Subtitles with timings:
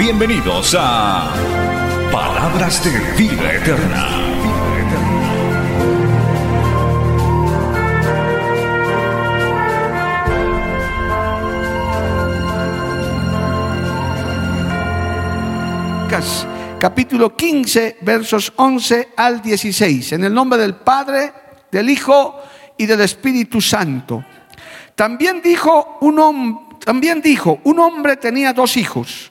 [0.00, 1.30] Bienvenidos a
[2.10, 4.30] Palabras de Vida Eterna.
[16.80, 20.12] capítulo 15, versos 11 al 16.
[20.12, 21.30] En el nombre del Padre,
[21.70, 22.40] del Hijo
[22.78, 24.24] y del Espíritu Santo.
[24.94, 29.30] También dijo un, también dijo, un hombre tenía dos hijos,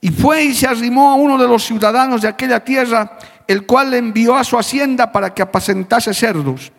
[0.00, 3.90] Y fue y se arrimó a uno de los ciudadanos de aquella tierra, el cual
[3.90, 6.72] le envió a su hacienda para que apacentase cerdos.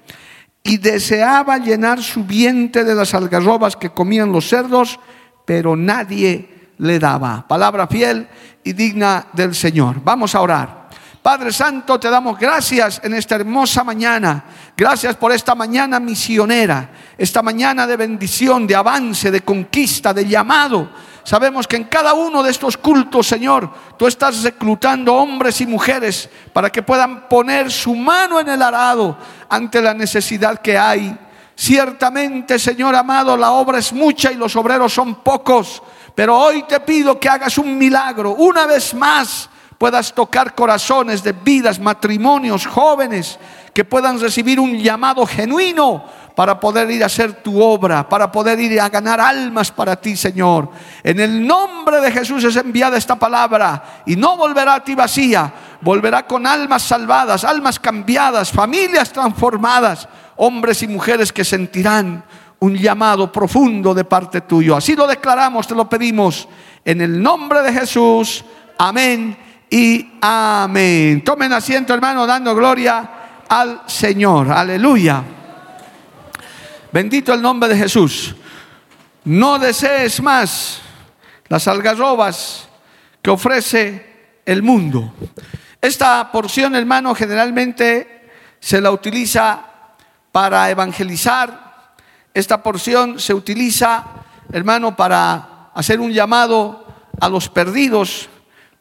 [0.63, 4.99] Y deseaba llenar su vientre de las algarrobas que comían los cerdos,
[5.45, 7.47] pero nadie le daba.
[7.47, 8.27] Palabra fiel
[8.63, 10.01] y digna del Señor.
[10.03, 10.79] Vamos a orar.
[11.21, 14.45] Padre Santo, te damos gracias en esta hermosa mañana.
[14.79, 20.89] Gracias por esta mañana misionera, esta mañana de bendición, de avance, de conquista, de llamado.
[21.25, 26.29] Sabemos que en cada uno de estos cultos, Señor, tú estás reclutando hombres y mujeres
[26.53, 29.17] para que puedan poner su mano en el arado
[29.49, 31.13] ante la necesidad que hay.
[31.57, 35.83] Ciertamente, Señor amado, la obra es mucha y los obreros son pocos,
[36.15, 41.31] pero hoy te pido que hagas un milagro una vez más puedas tocar corazones de
[41.31, 43.39] vidas, matrimonios, jóvenes,
[43.73, 46.03] que puedan recibir un llamado genuino
[46.35, 50.17] para poder ir a hacer tu obra, para poder ir a ganar almas para ti,
[50.17, 50.69] Señor.
[51.01, 55.51] En el nombre de Jesús es enviada esta palabra y no volverá a ti vacía,
[55.79, 62.21] volverá con almas salvadas, almas cambiadas, familias transformadas, hombres y mujeres que sentirán
[62.59, 64.75] un llamado profundo de parte tuyo.
[64.75, 66.49] Así lo declaramos, te lo pedimos,
[66.83, 68.43] en el nombre de Jesús.
[68.77, 71.23] Amén y amén.
[71.23, 73.09] Tomen asiento, hermano, dando gloria
[73.47, 74.51] al Señor.
[74.51, 75.23] Aleluya.
[76.91, 78.35] Bendito el nombre de Jesús.
[79.25, 80.81] No desees más
[81.47, 82.67] las algarrobas
[83.21, 85.13] que ofrece el mundo.
[85.81, 89.65] Esta porción, hermano, generalmente se la utiliza
[90.31, 91.93] para evangelizar.
[92.33, 94.05] Esta porción se utiliza,
[94.51, 96.85] hermano, para hacer un llamado
[97.19, 98.29] a los perdidos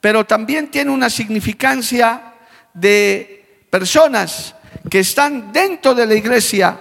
[0.00, 2.34] pero también tiene una significancia
[2.72, 4.54] de personas
[4.90, 6.78] que están dentro de la iglesia,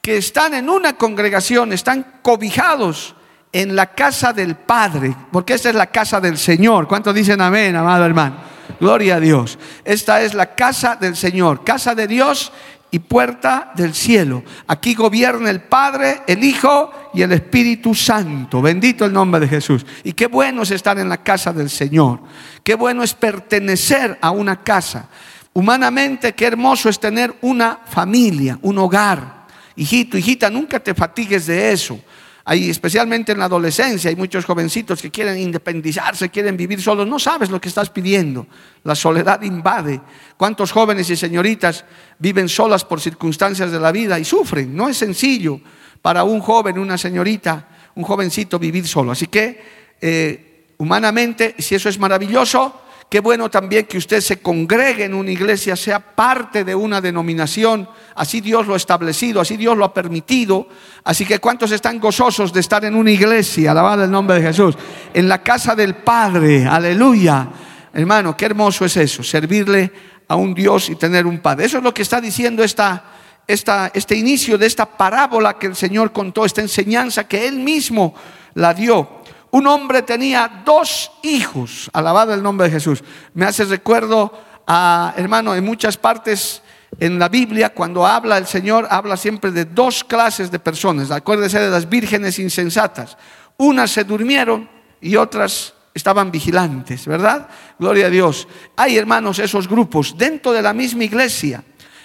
[0.00, 3.14] que están en una congregación, están cobijados
[3.52, 6.88] en la casa del Padre, porque esta es la casa del Señor.
[6.88, 8.36] ¿Cuántos dicen amén, amado hermano?
[8.80, 9.58] Gloria a Dios.
[9.84, 12.52] Esta es la casa del Señor, casa de Dios
[12.90, 14.42] y puerta del cielo.
[14.66, 18.62] Aquí gobierna el Padre, el Hijo y el Espíritu Santo.
[18.62, 19.84] Bendito el nombre de Jesús.
[20.04, 22.20] Y qué bueno es estar en la casa del Señor.
[22.62, 25.08] Qué bueno es pertenecer a una casa.
[25.52, 29.46] Humanamente, qué hermoso es tener una familia, un hogar.
[29.76, 32.00] Hijito, hijita, nunca te fatigues de eso.
[32.44, 37.06] Hay, especialmente en la adolescencia, hay muchos jovencitos que quieren independizarse, quieren vivir solos.
[37.06, 38.46] No sabes lo que estás pidiendo.
[38.82, 40.00] La soledad invade.
[40.36, 41.84] ¿Cuántos jóvenes y señoritas
[42.18, 44.74] viven solas por circunstancias de la vida y sufren?
[44.74, 45.60] No es sencillo
[46.02, 49.12] para un joven, una señorita, un jovencito vivir solo.
[49.12, 49.62] Así que,
[50.00, 52.82] eh, humanamente, si eso es maravilloso,
[53.12, 57.86] Qué bueno también que usted se congregue en una iglesia, sea parte de una denominación.
[58.14, 60.66] Así Dios lo ha establecido, así Dios lo ha permitido.
[61.04, 63.72] Así que ¿cuántos están gozosos de estar en una iglesia?
[63.72, 64.78] Alabado el nombre de Jesús.
[65.12, 66.64] En la casa del Padre.
[66.64, 67.50] Aleluya.
[67.92, 69.92] Hermano, qué hermoso es eso, servirle
[70.26, 71.66] a un Dios y tener un Padre.
[71.66, 73.04] Eso es lo que está diciendo esta,
[73.46, 78.14] este inicio de esta parábola que el Señor contó, esta enseñanza que Él mismo
[78.54, 79.22] la dio
[79.52, 83.04] un hombre tenía dos hijos, alabado el nombre de Jesús.
[83.34, 84.32] Me hace recuerdo
[84.66, 86.62] a, hermano, en muchas partes
[86.98, 91.10] en la Biblia, cuando habla el Señor, habla siempre de dos clases de personas.
[91.10, 93.18] Acuérdese de las vírgenes insensatas.
[93.58, 94.70] Unas se durmieron
[95.02, 97.46] y otras estaban vigilantes, ¿verdad?
[97.78, 98.48] Gloria a Dios.
[98.74, 101.62] Hay hermanos, esos grupos dentro de la misma iglesia.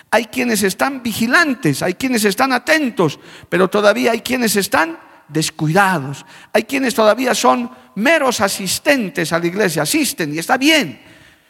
[0.10, 3.20] Hay quienes están vigilantes, hay quienes están atentos,
[3.50, 6.26] pero todavía hay quienes están descuidados.
[6.54, 11.00] Hay quienes todavía son meros asistentes a la iglesia, asisten y está bien.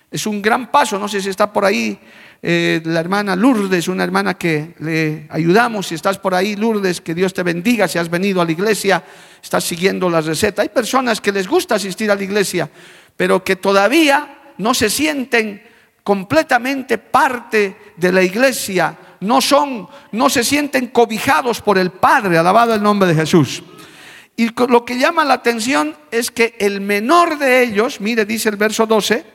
[0.09, 1.99] Es un gran paso, no sé si está por ahí
[2.41, 7.13] eh, la hermana Lourdes, una hermana que le ayudamos, si estás por ahí Lourdes, que
[7.13, 9.03] Dios te bendiga, si has venido a la iglesia,
[9.43, 10.61] estás siguiendo la receta.
[10.61, 12.69] Hay personas que les gusta asistir a la iglesia,
[13.17, 15.61] pero que todavía no se sienten
[16.07, 22.73] completamente parte de la iglesia, no son, no se sienten cobijados por el Padre, alabado
[22.73, 23.61] el nombre de Jesús.
[24.37, 28.55] Y lo que llama la atención es que el menor de ellos, mire, dice el
[28.55, 29.25] verso 12,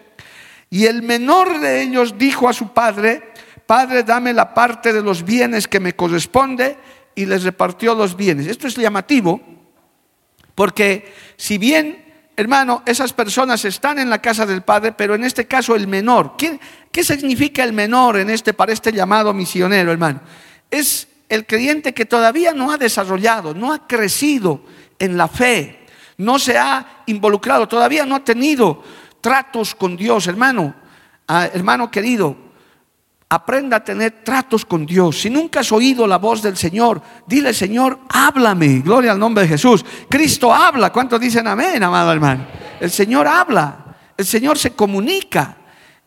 [0.70, 3.34] y el menor de ellos dijo a su padre,
[3.66, 6.78] Padre, dame la parte de los bienes que me corresponde,
[7.14, 8.46] y les repartió los bienes.
[8.46, 9.42] Esto es llamativo,
[10.54, 12.01] porque si bien
[12.42, 16.36] hermano, esas personas están en la casa del Padre, pero en este caso el menor.
[16.36, 16.58] ¿Qué,
[16.90, 20.20] qué significa el menor en este, para este llamado misionero, hermano?
[20.70, 24.60] Es el creyente que todavía no ha desarrollado, no ha crecido
[24.98, 25.86] en la fe,
[26.18, 28.82] no se ha involucrado, todavía no ha tenido
[29.20, 30.74] tratos con Dios, hermano.
[31.28, 32.36] Ah, hermano querido,
[33.32, 35.22] Aprenda a tener tratos con Dios.
[35.22, 38.80] Si nunca has oído la voz del Señor, dile, Señor, háblame.
[38.80, 39.82] Gloria al nombre de Jesús.
[40.06, 40.92] Cristo habla.
[40.92, 42.44] ¿Cuántos dicen amén, amado hermano?
[42.78, 43.96] El Señor habla.
[44.18, 45.56] El Señor se comunica.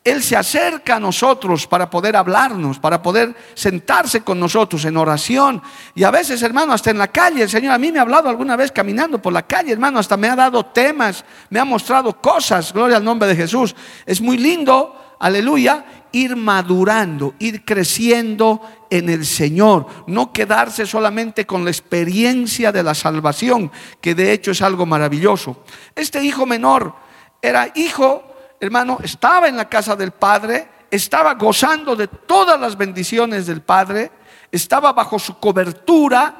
[0.04, 5.64] Él se acerca a nosotros para poder hablarnos, para poder sentarse con nosotros en oración.
[5.96, 8.30] Y a veces, hermano, hasta en la calle, el Señor a mí me ha hablado
[8.30, 12.22] alguna vez caminando por la calle, hermano, hasta me ha dado temas, me ha mostrado
[12.22, 13.76] cosas, gloria al nombre de Jesús.
[14.06, 21.66] Es muy lindo aleluya, ir madurando, ir creciendo en el Señor, no quedarse solamente con
[21.66, 23.70] la experiencia de la salvación,
[24.00, 25.66] que de hecho es algo maravilloso.
[25.94, 26.96] Este hijo menor
[27.42, 28.24] era hijo,
[28.62, 34.10] hermano, estaba en la casa del Padre, estaba gozando de todas las bendiciones del Padre,
[34.50, 36.34] estaba bajo su cobertura,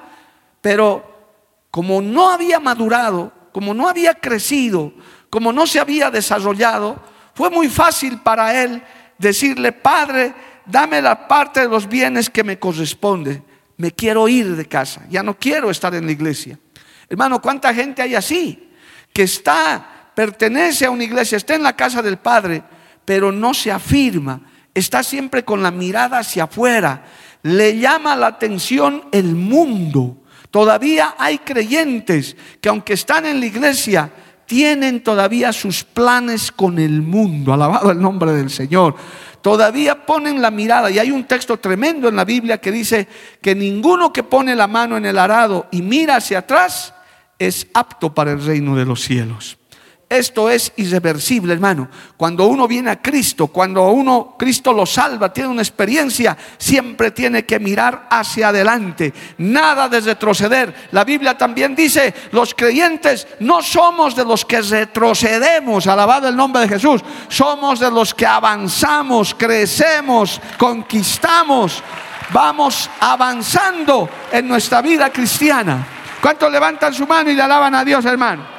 [0.62, 1.04] pero
[1.70, 4.94] como no había madurado, como no había crecido,
[5.30, 6.96] como no se había desarrollado,
[7.34, 8.82] fue muy fácil para él
[9.18, 10.34] decirle, Padre,
[10.66, 13.42] dame la parte de los bienes que me corresponde.
[13.78, 16.58] Me quiero ir de casa, ya no quiero estar en la iglesia.
[17.10, 18.70] Hermano, ¿cuánta gente hay así?
[19.14, 22.64] Que está, pertenece a una iglesia, está en la casa del Padre,
[23.04, 24.42] pero no se afirma,
[24.74, 27.04] está siempre con la mirada hacia afuera.
[27.44, 30.24] Le llama la atención el mundo.
[30.50, 34.12] Todavía hay creyentes que aunque están en la iglesia,
[34.46, 37.54] tienen todavía sus planes con el mundo.
[37.54, 38.96] Alabado el nombre del Señor.
[39.42, 40.90] Todavía ponen la mirada.
[40.90, 43.08] Y hay un texto tremendo en la Biblia que dice
[43.42, 46.94] que ninguno que pone la mano en el arado y mira hacia atrás
[47.38, 49.58] es apto para el reino de los cielos.
[50.08, 51.90] Esto es irreversible, hermano.
[52.16, 57.44] Cuando uno viene a Cristo, cuando uno Cristo lo salva, tiene una experiencia, siempre tiene
[57.44, 60.90] que mirar hacia adelante, nada de retroceder.
[60.92, 66.62] La Biblia también dice, los creyentes no somos de los que retrocedemos, alabado el nombre
[66.62, 71.82] de Jesús, somos de los que avanzamos, crecemos, conquistamos,
[72.32, 75.88] vamos avanzando en nuestra vida cristiana.
[76.22, 78.55] ¿Cuántos levantan su mano y le alaban a Dios, hermano?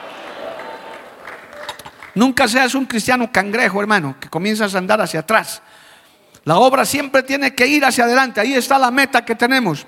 [2.16, 5.60] Nunca seas un cristiano cangrejo, hermano, que comienzas a andar hacia atrás.
[6.44, 8.40] La obra siempre tiene que ir hacia adelante.
[8.40, 9.86] Ahí está la meta que tenemos.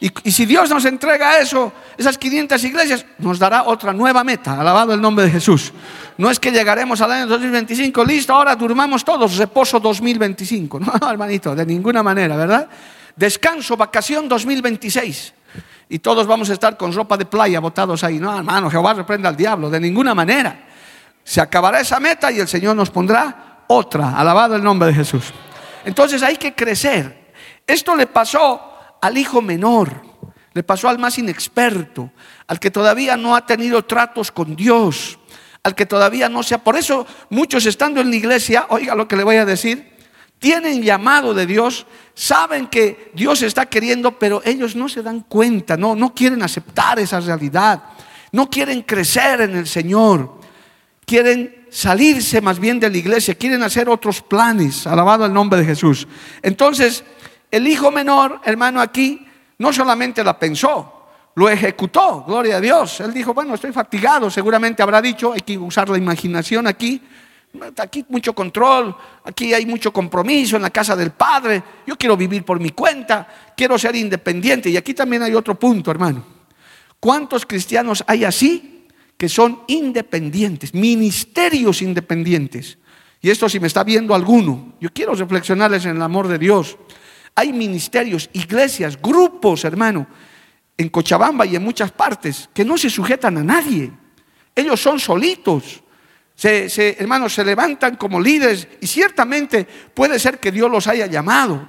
[0.00, 4.58] Y, si Dios nos entrega eso, esas 500 iglesias, nos dará otra nueva meta.
[4.58, 5.74] Alabado el nombre de Jesús.
[6.16, 10.80] No es que llegaremos al año 2025, listo, ahora durmamos todos, reposo 2025.
[10.80, 12.70] No, hermanito, de ninguna manera, ¿verdad?
[13.14, 15.34] Descanso, vacación 2026.
[15.90, 18.18] Y todos vamos a estar con ropa de playa botados ahí.
[18.18, 20.69] No, hermano, Jehová reprenda al diablo, de ninguna manera.
[21.24, 24.16] Se acabará esa meta y el Señor nos pondrá otra.
[24.16, 25.32] Alabado el nombre de Jesús.
[25.84, 27.32] Entonces hay que crecer.
[27.66, 28.60] Esto le pasó
[29.00, 30.02] al hijo menor,
[30.52, 32.10] le pasó al más inexperto,
[32.46, 35.18] al que todavía no ha tenido tratos con Dios,
[35.62, 36.58] al que todavía no sea.
[36.58, 39.90] Por eso muchos estando en la iglesia, oiga lo que le voy a decir,
[40.38, 45.76] tienen llamado de Dios, saben que Dios está queriendo, pero ellos no se dan cuenta,
[45.76, 47.82] no, no quieren aceptar esa realidad,
[48.32, 50.39] no quieren crecer en el Señor
[51.10, 55.66] quieren salirse más bien de la iglesia, quieren hacer otros planes, alabado el nombre de
[55.66, 56.06] Jesús.
[56.40, 57.02] Entonces,
[57.50, 59.26] el hijo menor, hermano, aquí
[59.58, 63.00] no solamente la pensó, lo ejecutó, gloria a Dios.
[63.00, 67.02] Él dijo, bueno, estoy fatigado, seguramente habrá dicho, hay que usar la imaginación aquí.
[67.76, 71.60] Aquí mucho control, aquí hay mucho compromiso en la casa del Padre.
[71.88, 73.26] Yo quiero vivir por mi cuenta,
[73.56, 74.70] quiero ser independiente.
[74.70, 76.24] Y aquí también hay otro punto, hermano.
[77.00, 78.79] ¿Cuántos cristianos hay así
[79.20, 82.78] que son independientes, ministerios independientes.
[83.20, 86.78] Y esto si me está viendo alguno, yo quiero reflexionarles en el amor de Dios.
[87.34, 90.06] Hay ministerios, iglesias, grupos, hermano,
[90.74, 93.92] en Cochabamba y en muchas partes, que no se sujetan a nadie.
[94.56, 95.82] Ellos son solitos.
[96.34, 101.68] Se, hermanos, se levantan como líderes y ciertamente puede ser que Dios los haya llamado,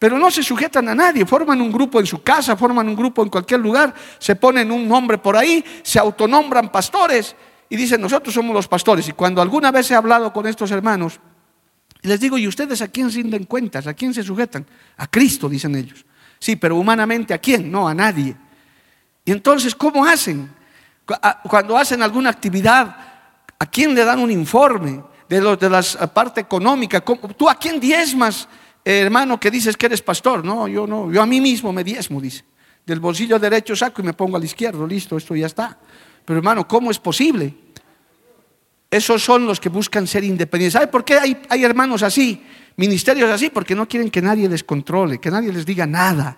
[0.00, 3.22] pero no se sujetan a nadie, forman un grupo en su casa, forman un grupo
[3.22, 7.36] en cualquier lugar, se ponen un nombre por ahí, se autonombran pastores
[7.68, 9.06] y dicen, nosotros somos los pastores.
[9.08, 11.20] Y cuando alguna vez he hablado con estos hermanos,
[12.00, 13.86] les digo, ¿y ustedes a quién rinden cuentas?
[13.86, 14.66] ¿A quién se sujetan?
[14.96, 16.06] A Cristo, dicen ellos.
[16.38, 17.70] Sí, pero humanamente, ¿a quién?
[17.70, 18.34] No, a nadie.
[19.22, 20.50] Y entonces, ¿cómo hacen?
[21.42, 22.96] Cuando hacen alguna actividad,
[23.58, 25.82] ¿a quién le dan un informe de, los, de la
[26.14, 27.02] parte económica?
[27.02, 28.48] ¿Tú a quién diezmas?
[28.84, 30.44] Hermano, que dices que eres pastor.
[30.44, 32.44] No, yo no, yo a mí mismo me diezmo, dice.
[32.84, 35.78] Del bolsillo derecho saco y me pongo al izquierdo, listo, esto ya está.
[36.24, 37.54] Pero hermano, ¿cómo es posible?
[38.90, 40.72] Esos son los que buscan ser independientes.
[40.72, 42.42] ¿Sabe por qué hay, hay hermanos así,
[42.76, 43.50] ministerios así?
[43.50, 46.36] Porque no quieren que nadie les controle, que nadie les diga nada.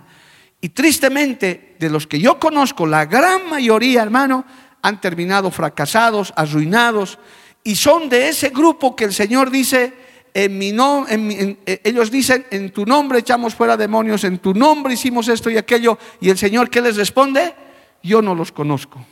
[0.60, 4.44] Y tristemente, de los que yo conozco, la gran mayoría, hermano,
[4.82, 7.18] han terminado fracasados, arruinados,
[7.64, 9.94] y son de ese grupo que el Señor dice,
[10.34, 15.28] en mi eh, ellos dicen, en tu nombre echamos fuera demonios, en tu nombre hicimos
[15.28, 17.54] esto y aquello, y el Señor, ¿qué les responde?
[18.02, 19.04] Yo no los conozco.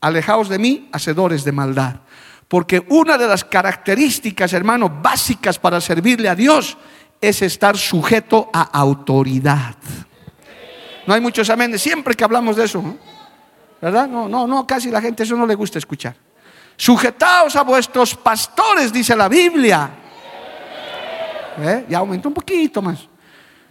[0.00, 1.96] Alejaos de mí, hacedores de maldad.
[2.46, 6.76] Porque una de las características, hermano, básicas para servirle a Dios
[7.20, 9.76] es estar sujeto a autoridad.
[11.06, 12.96] No hay muchos amenes, siempre que hablamos de eso,
[13.80, 14.06] ¿verdad?
[14.06, 16.14] No, no, no, casi la gente eso no le gusta escuchar.
[16.76, 19.97] Sujetaos a vuestros pastores, dice la Biblia
[21.60, 21.86] ¿Eh?
[21.88, 23.08] Ya aumentó un poquito más.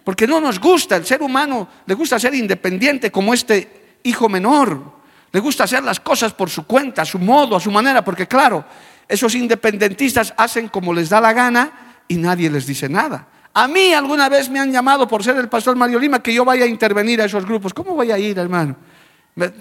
[0.03, 4.97] Porque no nos gusta, el ser humano le gusta ser independiente como este hijo menor.
[5.31, 8.27] Le gusta hacer las cosas por su cuenta, a su modo, a su manera, porque
[8.27, 8.63] claro,
[9.07, 11.71] esos independentistas hacen como les da la gana
[12.07, 13.27] y nadie les dice nada.
[13.53, 16.45] A mí alguna vez me han llamado por ser el pastor Mario Lima que yo
[16.45, 17.73] vaya a intervenir a esos grupos.
[17.73, 18.75] ¿Cómo voy a ir, hermano?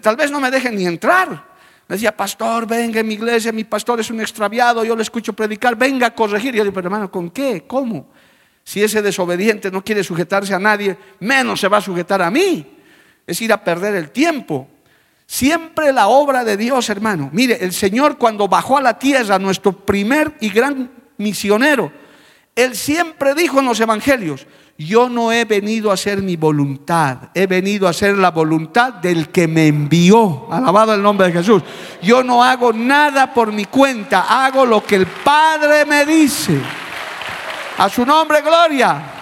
[0.00, 1.55] Tal vez no me dejen ni entrar.
[1.88, 5.32] Me decía, pastor, venga en mi iglesia, mi pastor es un extraviado, yo le escucho
[5.32, 6.54] predicar, venga a corregir.
[6.54, 7.64] Y yo digo, pero hermano, ¿con qué?
[7.66, 8.08] ¿Cómo?
[8.64, 12.66] Si ese desobediente no quiere sujetarse a nadie, menos se va a sujetar a mí.
[13.24, 14.66] Es ir a perder el tiempo.
[15.26, 17.30] Siempre la obra de Dios, hermano.
[17.32, 21.92] Mire, el Señor cuando bajó a la tierra, nuestro primer y gran misionero,
[22.56, 24.46] Él siempre dijo en los evangelios,
[24.78, 29.30] yo no he venido a hacer mi voluntad, he venido a hacer la voluntad del
[29.30, 30.46] que me envió.
[30.50, 31.62] Alabado el nombre de Jesús.
[32.02, 36.60] Yo no hago nada por mi cuenta, hago lo que el Padre me dice.
[37.78, 39.15] A su nombre, gloria.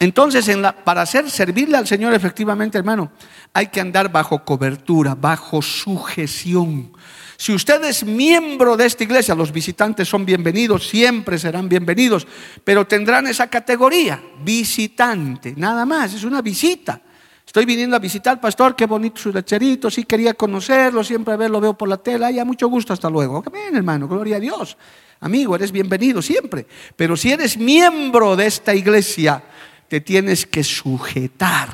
[0.00, 0.48] Entonces,
[0.84, 3.10] para hacer servirle al Señor efectivamente, hermano,
[3.52, 6.92] hay que andar bajo cobertura, bajo sujeción.
[7.36, 12.26] Si usted es miembro de esta iglesia, los visitantes son bienvenidos, siempre serán bienvenidos,
[12.64, 17.00] pero tendrán esa categoría, visitante, nada más, es una visita.
[17.46, 21.72] Estoy viniendo a visitar pastor, qué bonito su lecherito, sí quería conocerlo, siempre verlo, veo
[21.74, 23.42] por la tela, ya mucho gusto, hasta luego.
[23.50, 24.76] Bien, hermano, gloria a Dios.
[25.20, 26.66] Amigo, eres bienvenido siempre.
[26.94, 29.42] Pero si eres miembro de esta iglesia,
[29.88, 31.68] te tienes que sujetar.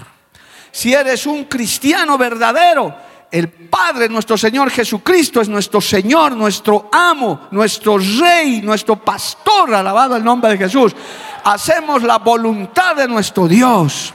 [0.70, 2.94] Si eres un cristiano verdadero,
[3.30, 10.16] el Padre, nuestro Señor Jesucristo, es nuestro Señor, nuestro amo, nuestro Rey, nuestro pastor, alabado
[10.16, 10.94] el nombre de Jesús.
[11.42, 14.14] Hacemos la voluntad de nuestro Dios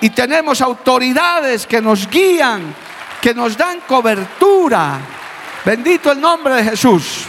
[0.00, 2.74] y tenemos autoridades que nos guían,
[3.20, 4.98] que nos dan cobertura.
[5.64, 7.26] Bendito el nombre de Jesús.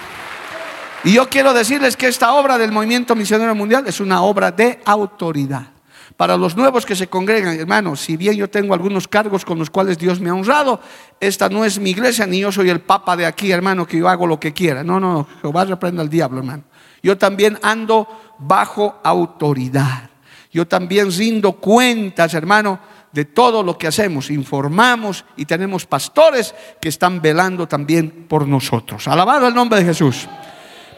[1.04, 4.80] Y yo quiero decirles que esta obra del movimiento misionero mundial es una obra de
[4.86, 5.75] autoridad.
[6.18, 9.70] Para los nuevos que se congregan, hermanos, si bien yo tengo algunos cargos con los
[9.70, 10.80] cuales Dios me ha honrado,
[11.20, 14.08] esta no es mi iglesia, ni yo soy el papa de aquí, hermano, que yo
[14.08, 14.82] hago lo que quiera.
[14.82, 16.64] No, no, Jehová reprenda al diablo, hermano.
[17.04, 18.08] Yo también ando
[18.40, 20.10] bajo autoridad.
[20.52, 22.80] Yo también rindo cuentas, hermano,
[23.12, 24.30] de todo lo que hacemos.
[24.30, 29.06] Informamos y tenemos pastores que están velando también por nosotros.
[29.10, 30.30] Alabado el nombre de Jesús.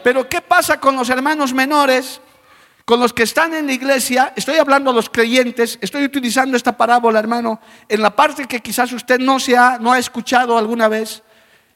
[0.04, 2.20] Pero ¿qué pasa con los hermanos menores?
[2.88, 6.74] Con los que están en la iglesia, estoy hablando a los creyentes, estoy utilizando esta
[6.74, 10.88] parábola, hermano, en la parte que quizás usted no, se ha, no ha escuchado alguna
[10.88, 11.22] vez.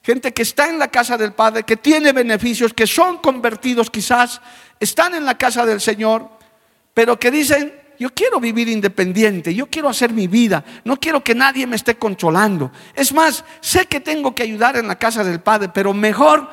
[0.03, 4.41] Gente que está en la casa del Padre, que tiene beneficios, que son convertidos quizás,
[4.81, 6.31] están en la casa del Señor,
[6.95, 11.35] pero que dicen, yo quiero vivir independiente, yo quiero hacer mi vida, no quiero que
[11.35, 12.73] nadie me esté controlando.
[12.95, 16.49] Es más, sé que tengo que ayudar en la casa del Padre, pero mejor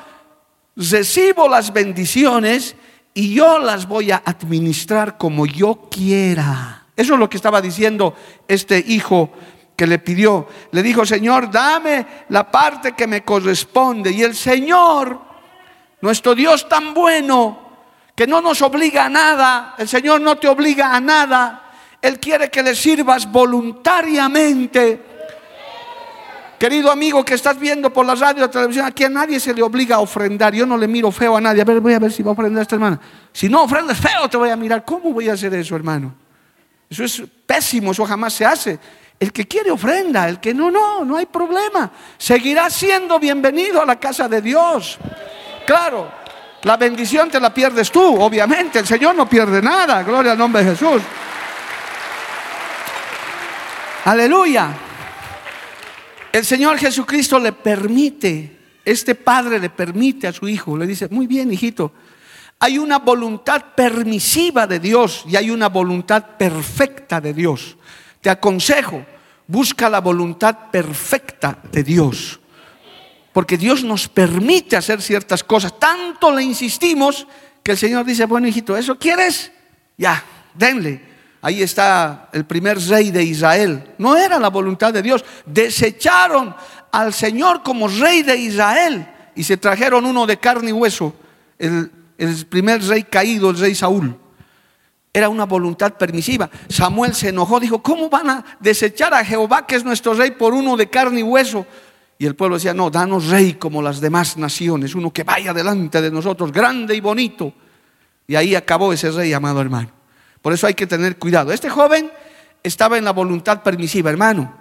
[0.76, 2.76] recibo las bendiciones
[3.14, 6.86] y yo las voy a administrar como yo quiera.
[6.96, 8.14] Eso es lo que estaba diciendo
[8.46, 9.30] este hijo
[9.74, 10.46] que le pidió.
[10.72, 14.10] Le dijo, Señor, dame la parte que me corresponde.
[14.12, 15.20] Y el Señor,
[16.02, 17.70] nuestro Dios tan bueno,
[18.14, 22.50] que no nos obliga a nada, el Señor no te obliga a nada, Él quiere
[22.50, 25.09] que le sirvas voluntariamente.
[26.60, 29.62] Querido amigo que estás viendo por la radio o televisión, aquí a nadie se le
[29.62, 30.52] obliga a ofrendar.
[30.52, 31.62] Yo no le miro feo a nadie.
[31.62, 33.00] A ver, voy a ver si va a ofrendar esta hermana.
[33.32, 34.84] Si no ofrendas feo, te voy a mirar.
[34.84, 36.14] ¿Cómo voy a hacer eso, hermano?
[36.90, 38.78] Eso es pésimo, eso jamás se hace.
[39.18, 41.90] El que quiere ofrenda, el que no, no, no hay problema.
[42.18, 44.98] Seguirá siendo bienvenido a la casa de Dios.
[45.66, 46.12] Claro,
[46.64, 48.80] la bendición te la pierdes tú, obviamente.
[48.80, 50.02] El Señor no pierde nada.
[50.02, 51.00] Gloria al nombre de Jesús.
[54.04, 54.89] Aleluya.
[56.32, 61.26] El Señor Jesucristo le permite, este padre le permite a su hijo, le dice, muy
[61.26, 61.92] bien, hijito,
[62.60, 67.76] hay una voluntad permisiva de Dios y hay una voluntad perfecta de Dios.
[68.20, 69.04] Te aconsejo,
[69.46, 72.38] busca la voluntad perfecta de Dios.
[73.32, 75.78] Porque Dios nos permite hacer ciertas cosas.
[75.80, 77.26] Tanto le insistimos
[77.62, 79.50] que el Señor dice, bueno hijito, ¿eso quieres?
[79.96, 80.22] Ya,
[80.54, 81.09] denle.
[81.42, 83.94] Ahí está el primer rey de Israel.
[83.98, 85.24] No era la voluntad de Dios.
[85.46, 86.54] Desecharon
[86.92, 91.14] al Señor como rey de Israel y se trajeron uno de carne y hueso,
[91.58, 91.90] el,
[92.48, 94.16] primer rey caído, el rey Saúl.
[95.12, 96.50] Era una voluntad permisiva.
[96.68, 100.52] Samuel se enojó, dijo, ¿cómo van a desechar a Jehová, que es nuestro rey, por
[100.52, 101.66] uno de carne y hueso?
[102.18, 106.02] Y el pueblo decía, no, danos rey como las demás naciones, uno que vaya delante
[106.02, 107.54] de nosotros, grande y bonito.
[108.26, 109.99] Y ahí acabó ese rey, amado hermano.
[110.42, 111.52] Por eso hay que tener cuidado.
[111.52, 112.10] Este joven
[112.62, 114.54] estaba en la voluntad permisiva, hermano.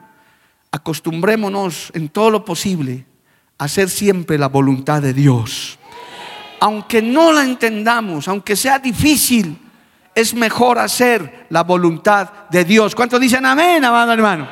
[0.72, 3.06] Acostumbrémonos en todo lo posible
[3.58, 5.80] a hacer siempre la voluntad de Dios.
[6.60, 9.58] Aunque no la entendamos, aunque sea difícil,
[10.14, 12.94] es mejor hacer la voluntad de Dios.
[12.94, 14.48] ¿Cuántos dicen amén, amado hermano?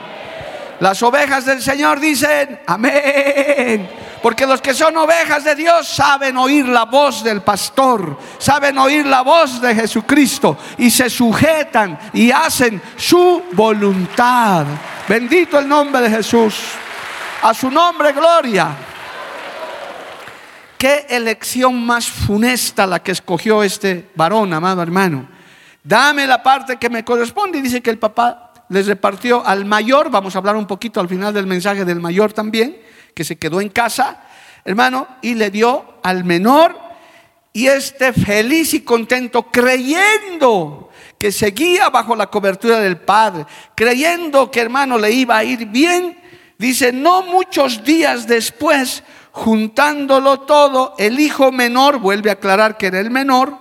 [0.80, 3.90] Las ovejas del Señor dicen, amén.
[4.28, 9.06] Porque los que son ovejas de Dios saben oír la voz del pastor, saben oír
[9.06, 14.66] la voz de Jesucristo y se sujetan y hacen su voluntad.
[15.08, 16.56] Bendito el nombre de Jesús.
[17.42, 18.76] A su nombre, gloria.
[20.78, 25.26] Qué elección más funesta la que escogió este varón, amado hermano.
[25.82, 27.60] Dame la parte que me corresponde.
[27.60, 31.08] Y dice que el papá les repartió al mayor, vamos a hablar un poquito al
[31.08, 32.76] final del mensaje del mayor también,
[33.14, 34.24] que se quedó en casa,
[34.66, 36.78] hermano, y le dio al menor,
[37.54, 44.62] y este feliz y contento, creyendo que seguía bajo la cobertura del Padre, creyendo que
[44.62, 46.20] hermano le iba a ir bien,
[46.58, 53.00] dice, no muchos días después, juntándolo todo, el hijo menor, vuelve a aclarar que era
[53.00, 53.58] el menor,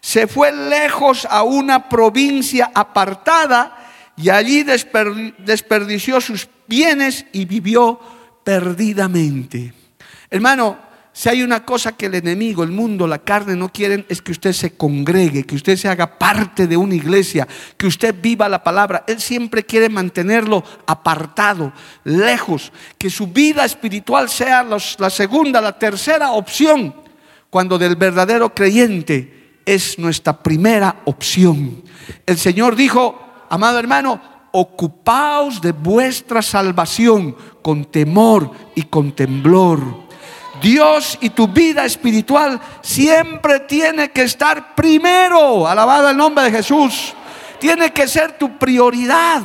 [0.00, 3.76] se fue lejos a una provincia apartada,
[4.16, 8.00] y allí desperdició sus bienes y vivió
[8.44, 9.72] perdidamente.
[10.30, 10.78] Hermano,
[11.16, 14.32] si hay una cosa que el enemigo, el mundo, la carne no quieren es que
[14.32, 18.64] usted se congregue, que usted se haga parte de una iglesia, que usted viva la
[18.64, 19.04] palabra.
[19.06, 26.32] Él siempre quiere mantenerlo apartado, lejos, que su vida espiritual sea la segunda, la tercera
[26.32, 26.92] opción,
[27.48, 31.84] cuando del verdadero creyente es nuestra primera opción.
[32.26, 39.80] El Señor dijo, amado hermano, ocupaos de vuestra salvación con temor y con temblor.
[40.60, 45.66] Dios y tu vida espiritual siempre tiene que estar primero.
[45.66, 47.14] Alabado el nombre de Jesús.
[47.58, 49.42] Tiene que ser tu prioridad.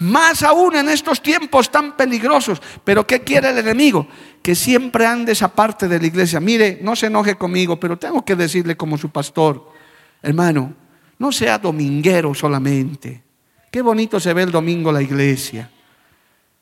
[0.00, 2.60] Más aún en estos tiempos tan peligrosos.
[2.84, 4.06] Pero ¿qué quiere el enemigo?
[4.42, 6.40] Que siempre andes aparte de la iglesia.
[6.40, 9.72] Mire, no se enoje conmigo, pero tengo que decirle como su pastor,
[10.20, 10.74] hermano,
[11.18, 13.22] no sea dominguero solamente.
[13.70, 15.70] Qué bonito se ve el domingo la iglesia.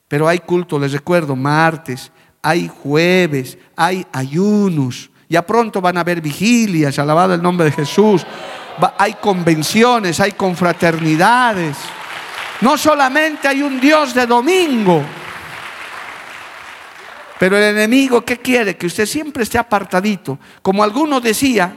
[0.07, 5.09] Pero hay culto, les recuerdo, martes, hay jueves, hay ayunos.
[5.27, 8.25] Ya pronto van a haber vigilias, alabado el nombre de Jesús.
[8.97, 11.77] hay convenciones, hay confraternidades.
[12.61, 15.03] No solamente hay un Dios de domingo.
[17.39, 18.77] Pero el enemigo, ¿qué quiere?
[18.77, 20.39] Que usted siempre esté apartadito.
[20.61, 21.75] Como alguno decía,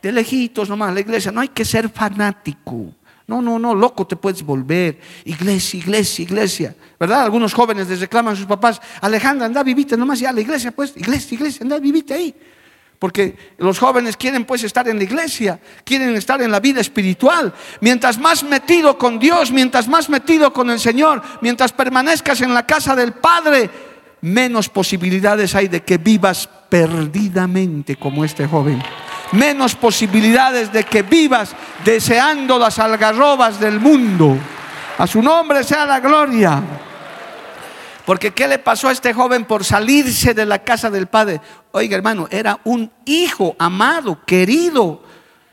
[0.00, 1.32] de lejitos nomás, la iglesia.
[1.32, 2.94] No hay que ser fanático.
[3.28, 4.98] No, no, no, loco te puedes volver.
[5.26, 6.74] Iglesia, iglesia, iglesia.
[6.98, 7.22] ¿Verdad?
[7.22, 10.72] Algunos jóvenes les reclaman a sus papás, Alejandra, anda, vivite nomás ya a la iglesia,
[10.72, 12.34] pues, iglesia, iglesia, anda, vivite ahí.
[12.98, 17.52] Porque los jóvenes quieren pues estar en la iglesia, quieren estar en la vida espiritual.
[17.82, 22.66] Mientras más metido con Dios, mientras más metido con el Señor, mientras permanezcas en la
[22.66, 23.70] casa del Padre,
[24.22, 28.82] menos posibilidades hay de que vivas perdidamente como este joven.
[29.32, 34.36] Menos posibilidades de que vivas deseando las algarrobas del mundo.
[34.98, 36.62] A su nombre sea la gloria.
[38.04, 41.40] Porque ¿qué le pasó a este joven por salirse de la casa del padre?
[41.72, 45.02] Oiga hermano, era un hijo amado, querido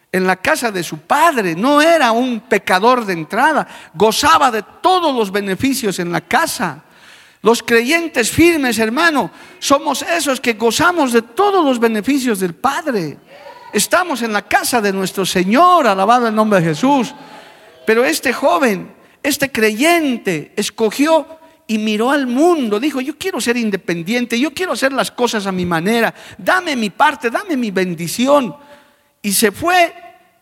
[0.09, 1.53] en la casa de su padre.
[1.53, 3.67] No era un pecador de entrada.
[3.93, 6.85] Gozaba de todos los beneficios en la casa.
[7.41, 13.19] Los creyentes firmes, hermano, somos esos que gozamos de todos los beneficios del Padre.
[13.75, 17.13] Estamos en la casa de nuestro Señor, alabado el nombre de Jesús.
[17.85, 21.27] Pero este joven, este creyente, escogió
[21.67, 22.79] y miró al mundo.
[22.79, 26.13] Dijo, yo quiero ser independiente, yo quiero hacer las cosas a mi manera.
[26.37, 28.55] Dame mi parte, dame mi bendición.
[29.21, 29.93] Y se fue,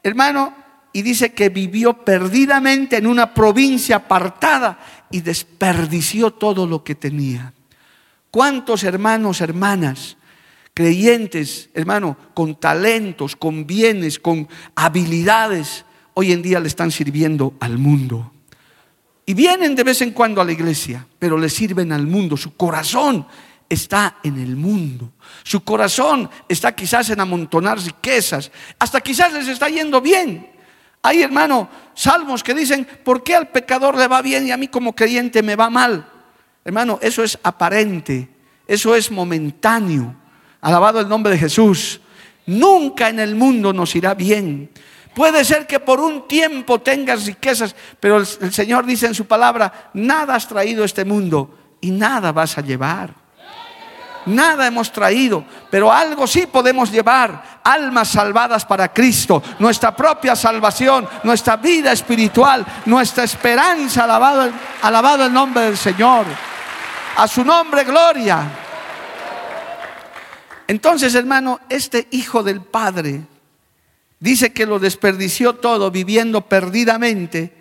[0.04, 0.54] hermano,
[0.94, 4.78] y dice que vivió perdidamente en una provincia apartada
[5.10, 7.52] y desperdició todo lo que tenía.
[8.30, 10.18] ¿Cuántos hermanos, hermanas,
[10.74, 17.78] creyentes, hermano, con talentos, con bienes, con habilidades, hoy en día le están sirviendo al
[17.78, 18.32] mundo?
[19.26, 22.36] Y vienen de vez en cuando a la iglesia, pero le sirven al mundo.
[22.36, 23.26] Su corazón
[23.70, 25.14] está en el mundo.
[25.44, 28.52] Su corazón está quizás en amontonar riquezas.
[28.80, 30.52] Hasta quizás les está yendo bien.
[31.02, 34.68] Hay, hermano, salmos que dicen, ¿por qué al pecador le va bien y a mí
[34.68, 36.10] como creyente me va mal?
[36.64, 38.30] Hermano, eso es aparente,
[38.68, 40.16] eso es momentáneo.
[40.64, 42.00] Alabado el nombre de Jesús.
[42.46, 44.72] Nunca en el mundo nos irá bien.
[45.14, 49.92] Puede ser que por un tiempo tengas riquezas, pero el, Señor dice en su palabra,
[49.94, 53.14] nada has traído a este mundo y nada vas a llevar.
[54.26, 57.60] Nada hemos traído, pero algo sí podemos llevar.
[57.62, 64.06] Almas salvadas para Cristo, nuestra propia salvación, nuestra vida espiritual, nuestra esperanza.
[64.06, 64.50] Alabado,
[64.82, 66.26] alabado el nombre del Señor.
[67.18, 68.63] A su nombre, gloria.
[70.68, 73.22] Entonces, hermano, este hijo del Padre
[74.20, 77.54] dice que lo desperdició todo viviendo perdidamente.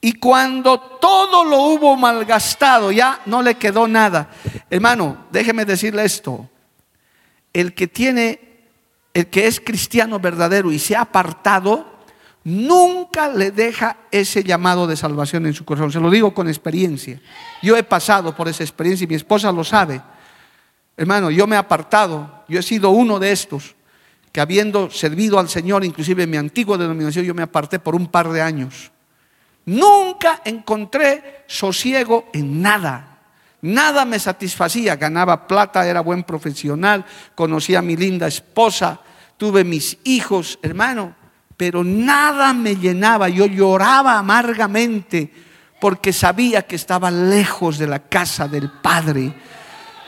[0.00, 4.30] Y cuando todo lo hubo malgastado, ya no le quedó nada.
[4.70, 6.48] Hermano, déjeme decirle esto.
[7.52, 8.38] El que tiene,
[9.14, 11.86] el que es cristiano verdadero y se ha apartado,
[12.44, 15.90] nunca le deja ese llamado de salvación en su corazón.
[15.90, 17.18] Se lo digo con experiencia.
[17.62, 20.00] Yo he pasado por esa experiencia y mi esposa lo sabe.
[20.96, 22.33] Hermano, yo me he apartado.
[22.48, 23.74] Yo he sido uno de estos
[24.32, 28.08] que habiendo servido al Señor, inclusive en mi antigua denominación, yo me aparté por un
[28.08, 28.90] par de años.
[29.66, 33.20] Nunca encontré sosiego en nada.
[33.62, 34.96] Nada me satisfacía.
[34.96, 37.04] Ganaba plata, era buen profesional,
[37.34, 39.00] conocía a mi linda esposa,
[39.36, 41.14] tuve mis hijos, hermano,
[41.56, 43.28] pero nada me llenaba.
[43.28, 45.32] Yo lloraba amargamente
[45.80, 49.32] porque sabía que estaba lejos de la casa del Padre.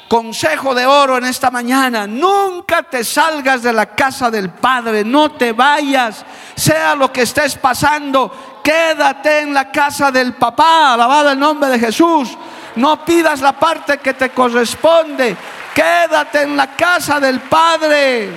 [0.09, 5.33] Consejo de oro en esta mañana, nunca te salgas de la casa del Padre, no
[5.33, 11.39] te vayas, sea lo que estés pasando, Quédate en la casa del papá, alabado el
[11.39, 12.37] nombre de Jesús.
[12.75, 15.37] No pidas la parte que te corresponde.
[15.73, 18.29] Quédate en la casa del Padre.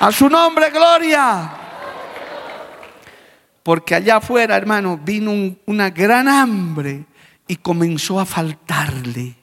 [0.00, 1.50] A su nombre, gloria.
[3.62, 7.06] Porque allá afuera, hermano, vino una gran hambre
[7.48, 9.34] y comenzó a faltarle.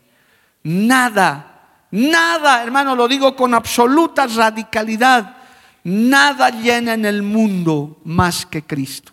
[0.63, 5.38] Nada, nada, hermano, lo digo con absoluta radicalidad.
[5.84, 9.12] Nada llena en el mundo más que Cristo.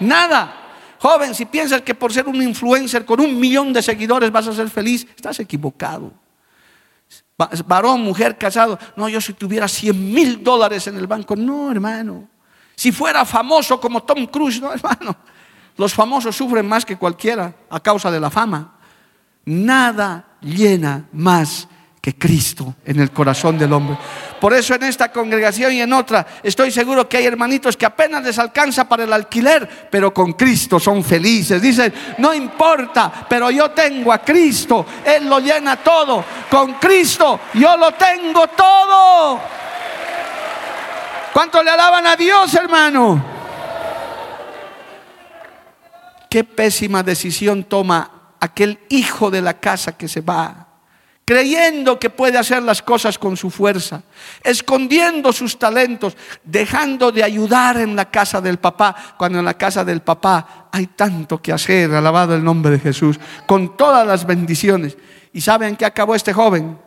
[0.00, 0.62] Nada.
[0.98, 4.54] Joven, si piensas que por ser un influencer con un millón de seguidores vas a
[4.54, 6.12] ser feliz, estás equivocado.
[7.66, 8.78] Varón, mujer, casado.
[8.96, 11.36] No, yo si tuviera 100 mil dólares en el banco.
[11.36, 12.28] No, hermano.
[12.74, 15.16] Si fuera famoso como Tom Cruise, no, hermano.
[15.76, 18.75] Los famosos sufren más que cualquiera a causa de la fama.
[19.46, 21.68] Nada llena más
[22.00, 23.96] que Cristo en el corazón del hombre.
[24.40, 28.22] Por eso en esta congregación y en otra estoy seguro que hay hermanitos que apenas
[28.22, 31.60] les alcanza para el alquiler, pero con Cristo son felices.
[31.60, 36.24] Dicen, no importa, pero yo tengo a Cristo, Él lo llena todo.
[36.50, 39.40] Con Cristo yo lo tengo todo.
[41.32, 43.24] ¿Cuánto le alaban a Dios, hermano?
[46.28, 50.66] Qué pésima decisión toma aquel hijo de la casa que se va
[51.26, 54.04] creyendo que puede hacer las cosas con su fuerza,
[54.44, 59.84] escondiendo sus talentos, dejando de ayudar en la casa del papá, cuando en la casa
[59.84, 64.96] del papá hay tanto que hacer, alabado el nombre de Jesús, con todas las bendiciones.
[65.32, 66.78] ¿Y saben qué acabó este joven?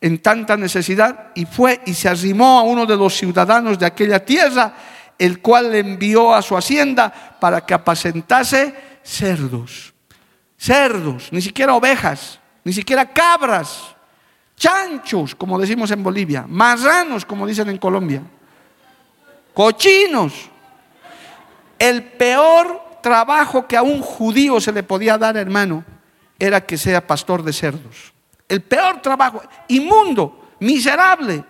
[0.00, 4.24] En tanta necesidad y fue y se arrimó a uno de los ciudadanos de aquella
[4.24, 4.74] tierra,
[5.16, 9.95] el cual le envió a su hacienda para que apacentase cerdos.
[10.56, 13.94] Cerdos, ni siquiera ovejas ni siquiera cabras,
[14.56, 18.20] chanchos, como decimos en Bolivia, marranos, como dicen en Colombia,
[19.54, 20.50] cochinos.
[21.78, 25.84] El peor trabajo que a un judío se le podía dar, hermano,
[26.40, 28.12] era que sea pastor de cerdos.
[28.48, 31.44] El peor trabajo, inmundo, miserable.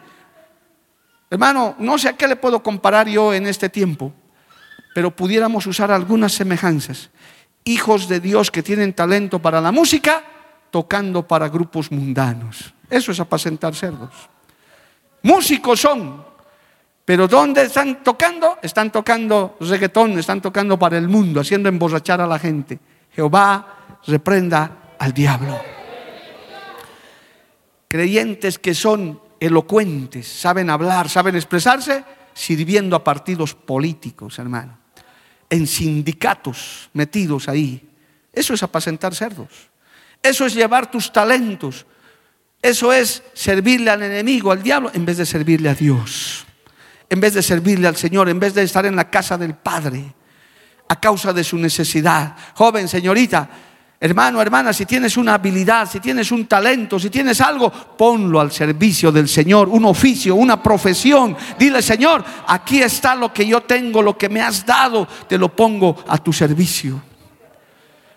[1.30, 4.12] Hermano, no sé a qué le puedo comparar yo en este tiempo,
[4.94, 7.08] pero pudiéramos usar algunas semejanzas.
[7.66, 10.22] Hijos de Dios que tienen talento para la música,
[10.70, 12.72] tocando para grupos mundanos.
[12.88, 14.14] Eso es apacentar cerdos.
[15.22, 16.24] Músicos son,
[17.04, 18.58] pero ¿dónde están tocando?
[18.62, 22.78] Están tocando reggaetón, están tocando para el mundo, haciendo emborrachar a la gente.
[23.12, 25.58] Jehová reprenda al diablo.
[27.88, 34.78] Creyentes que son elocuentes, saben hablar, saben expresarse, sirviendo a partidos políticos, hermano,
[35.50, 37.88] en sindicatos metidos ahí.
[38.32, 39.48] Eso es apacentar cerdos.
[40.22, 41.86] Eso es llevar tus talentos.
[42.60, 46.44] Eso es servirle al enemigo, al diablo, en vez de servirle a Dios.
[47.08, 50.14] En vez de servirle al Señor, en vez de estar en la casa del Padre
[50.88, 52.36] a causa de su necesidad.
[52.54, 53.48] Joven, señorita,
[53.98, 58.52] Hermano, hermana, si tienes una habilidad, si tienes un talento, si tienes algo, ponlo al
[58.52, 61.34] servicio del Señor, un oficio, una profesión.
[61.58, 65.48] Dile, Señor, aquí está lo que yo tengo, lo que me has dado, te lo
[65.48, 67.02] pongo a tu servicio.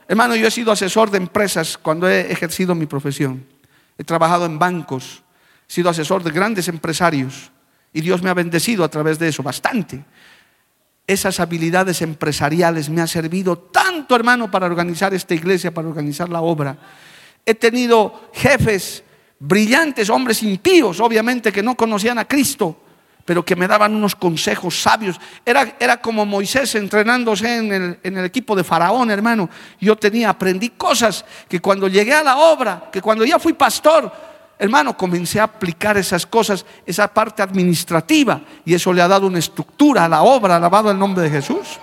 [0.05, 3.45] Hermano, yo he sido asesor de empresas cuando he ejercido mi profesión.
[3.97, 5.23] He trabajado en bancos,
[5.69, 7.51] he sido asesor de grandes empresarios
[7.93, 10.03] y Dios me ha bendecido a través de eso, bastante
[11.09, 16.41] esas habilidades empresariales me ha servido tanto, hermano, para organizar esta iglesia, para organizar la
[16.41, 16.77] obra.
[17.43, 19.03] He tenido jefes
[19.39, 22.77] brillantes, hombres impíos, obviamente, que no conocían a Cristo,
[23.25, 25.19] pero que me daban unos consejos sabios.
[25.43, 29.49] Era, era como Moisés entrenándose en el, en el equipo de Faraón, hermano.
[29.81, 34.28] Yo tenía, aprendí cosas que cuando llegué a la obra, que cuando ya fui pastor,
[34.61, 39.39] Hermano, comencé a aplicar esas cosas, esa parte administrativa, y eso le ha dado una
[39.39, 41.79] estructura a la obra, alabado el nombre de Jesús.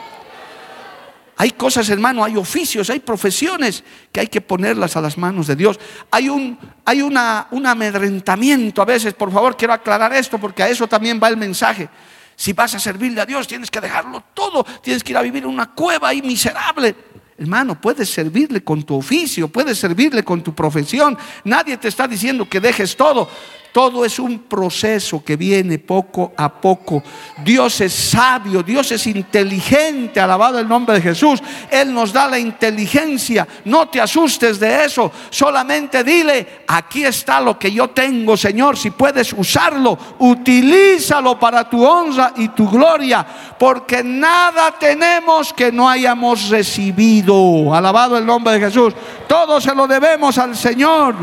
[1.39, 5.57] Hay cosas, hermano, hay oficios, hay profesiones que hay que ponerlas a las manos de
[5.57, 5.81] Dios.
[6.11, 10.69] Hay un, hay una, un amedrentamiento a veces, por favor, quiero aclarar esto porque a
[10.69, 11.89] eso también va el mensaje.
[12.37, 15.45] Si vas a servirle a Dios, tienes que dejarlo todo, tienes que ir a vivir
[15.45, 16.95] en una cueva ahí miserable.
[17.39, 21.19] Hermano, puedes servirle con tu oficio, puedes servirle con tu profesión.
[21.45, 23.29] Nadie te está diciendo que dejes todo.
[23.77, 27.03] Todo es un proceso que viene poco a poco.
[27.45, 31.43] Dios es sabio, Dios es inteligente, alabado el nombre de Jesús.
[31.71, 33.47] Él nos da la inteligencia.
[33.67, 35.13] No te asustes de eso.
[35.29, 38.79] Solamente dile, aquí está lo que yo tengo, Señor.
[38.79, 43.27] Si puedes usarlo, utilízalo para tu honra y tu gloria.
[43.59, 47.75] Porque nada tenemos que no hayamos recibido.
[47.75, 48.95] Alabado el nombre de Jesús.
[49.29, 51.15] Todo se lo debemos al Señor.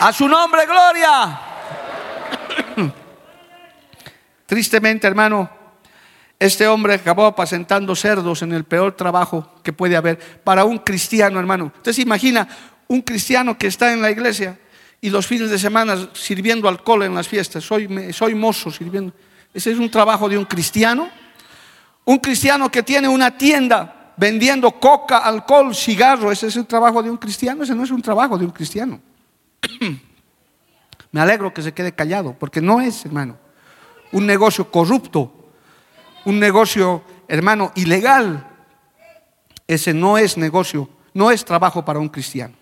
[0.00, 1.40] A su nombre, gloria.
[4.46, 5.50] Tristemente, hermano,
[6.38, 11.40] este hombre acabó apacentando cerdos en el peor trabajo que puede haber para un cristiano,
[11.40, 11.72] hermano.
[11.76, 12.48] Usted se imagina
[12.86, 14.58] un cristiano que está en la iglesia
[15.00, 17.64] y los fines de semana sirviendo alcohol en las fiestas.
[17.64, 19.12] Soy, soy mozo sirviendo.
[19.52, 21.10] Ese es un trabajo de un cristiano.
[22.04, 26.30] Un cristiano que tiene una tienda vendiendo coca, alcohol, cigarro.
[26.30, 27.64] Ese es el trabajo de un cristiano.
[27.64, 29.00] Ese no es un trabajo de un cristiano.
[31.12, 33.36] Me alegro que se quede callado, porque no es, hermano,
[34.12, 35.32] un negocio corrupto,
[36.24, 38.46] un negocio, hermano, ilegal.
[39.66, 42.54] Ese no es negocio, no es trabajo para un cristiano.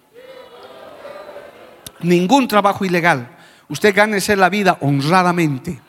[2.00, 3.37] Ningún trabajo ilegal.
[3.68, 5.80] Usted gánese la vida honradamente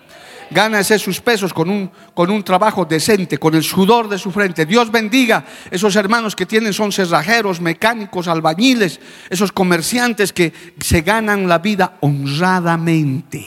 [0.50, 4.66] gánase sus pesos con un, con un trabajo decente, con el sudor de su frente.
[4.66, 11.48] Dios bendiga esos hermanos que tienen, son cerrajeros, mecánicos, albañiles, esos comerciantes que se ganan
[11.48, 13.46] la vida honradamente.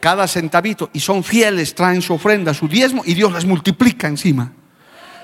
[0.00, 4.52] Cada centavito, y son fieles, traen su ofrenda, su diezmo, y Dios les multiplica encima.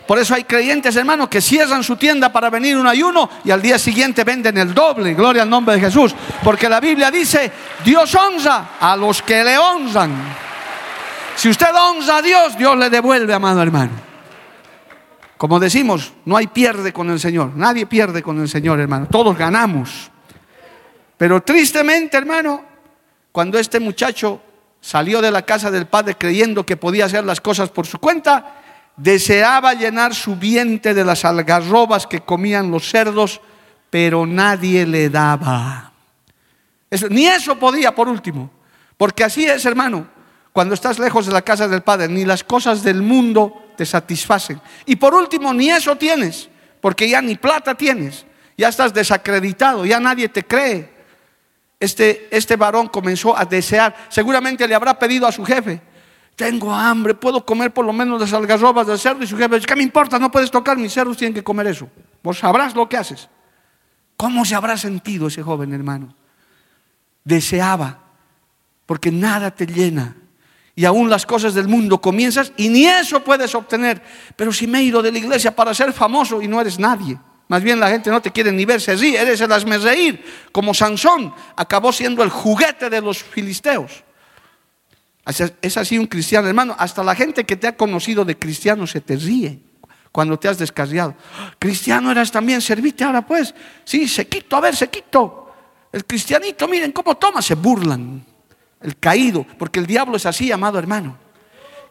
[0.08, 3.60] Por eso hay creyentes, hermanos, que cierran su tienda para venir un ayuno y al
[3.60, 5.12] día siguiente venden el doble.
[5.12, 6.14] Gloria al nombre de Jesús.
[6.42, 7.52] Porque la Biblia dice,
[7.84, 10.14] Dios honra a los que le honran.
[11.36, 13.90] Si usted honra a Dios, Dios le devuelve, amado hermano.
[15.36, 17.52] Como decimos, no hay pierde con el Señor.
[17.54, 19.08] Nadie pierde con el Señor, hermano.
[19.10, 20.10] Todos ganamos.
[21.18, 22.64] Pero tristemente, hermano,
[23.30, 24.40] cuando este muchacho
[24.80, 28.54] salió de la casa del padre creyendo que podía hacer las cosas por su cuenta,
[28.98, 33.40] deseaba llenar su vientre de las algarrobas que comían los cerdos,
[33.88, 35.92] pero nadie le daba.
[37.08, 38.50] ni eso podía, por último,
[38.96, 40.06] porque así es, hermano,
[40.52, 44.60] cuando estás lejos de la casa del Padre, ni las cosas del mundo te satisfacen.
[44.84, 46.48] Y por último, ni eso tienes,
[46.80, 50.98] porque ya ni plata tienes, ya estás desacreditado, ya nadie te cree.
[51.78, 55.80] Este, este varón comenzó a desear, seguramente le habrá pedido a su jefe,
[56.38, 59.24] tengo hambre, puedo comer por lo menos las algarrobas del cerdo.
[59.24, 60.20] Y su jefe dice, ¿qué me importa?
[60.20, 61.88] No puedes tocar, mis cerdos tienen que comer eso.
[62.22, 63.28] Vos sabrás lo que haces.
[64.16, 66.14] ¿Cómo se habrá sentido ese joven hermano?
[67.24, 67.98] Deseaba,
[68.86, 70.14] porque nada te llena.
[70.76, 74.00] Y aún las cosas del mundo comienzas y ni eso puedes obtener.
[74.36, 77.18] Pero si me he ido de la iglesia para ser famoso y no eres nadie.
[77.48, 80.24] Más bien la gente no te quiere ni ver, se ríe, eres el hazme reír.
[80.52, 84.04] Como Sansón acabó siendo el juguete de los filisteos.
[85.60, 86.74] Es así un cristiano, hermano.
[86.78, 89.60] Hasta la gente que te ha conocido de cristiano se te ríe
[90.10, 91.14] cuando te has descarriado.
[91.58, 93.54] Cristiano eras también, servite ahora pues.
[93.84, 95.52] Sí, se quito, a ver, se quito.
[95.92, 98.24] El cristianito, miren cómo toma, se burlan.
[98.80, 101.18] El caído, porque el diablo es así, amado hermano.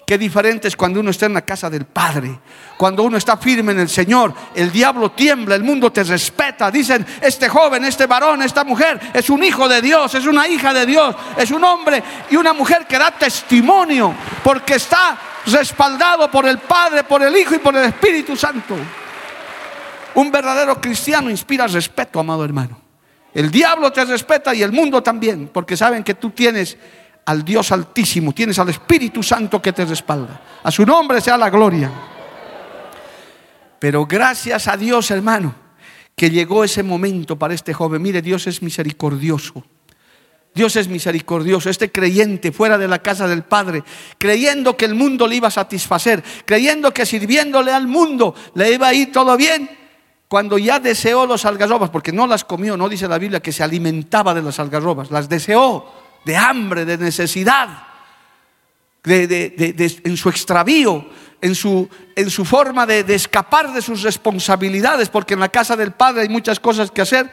[0.07, 2.39] Qué diferente es cuando uno está en la casa del Padre.
[2.77, 6.71] Cuando uno está firme en el Señor, el diablo tiembla, el mundo te respeta.
[6.71, 10.73] Dicen, este joven, este varón, esta mujer es un hijo de Dios, es una hija
[10.73, 14.15] de Dios, es un hombre y una mujer que da testimonio
[14.45, 18.77] porque está respaldado por el Padre, por el Hijo y por el Espíritu Santo.
[20.15, 22.79] Un verdadero cristiano inspira respeto, amado hermano.
[23.33, 26.77] El diablo te respeta y el mundo también, porque saben que tú tienes
[27.27, 30.41] al Dios Altísimo, tienes al Espíritu Santo que te respalda.
[30.63, 31.91] A su nombre sea la gloria.
[33.79, 35.53] Pero gracias a Dios, hermano,
[36.15, 38.01] que llegó ese momento para este joven.
[38.01, 39.61] Mire, Dios es misericordioso.
[40.55, 41.69] Dios es misericordioso.
[41.69, 43.83] Este creyente fuera de la casa del Padre,
[44.17, 48.87] creyendo que el mundo le iba a satisfacer, creyendo que sirviéndole al mundo le iba
[48.87, 49.69] a ir todo bien,
[50.29, 53.63] cuando ya deseó los algarrobas, porque no las comió, no dice la Biblia que se
[53.63, 57.69] alimentaba de las algarrobas, las deseó de hambre, de necesidad,
[59.05, 61.09] en su extravío,
[61.41, 65.93] en su, en su forma de, escapar de sus responsabilidades, porque en la casa del
[65.93, 67.31] Padre hay muchas cosas que hacer.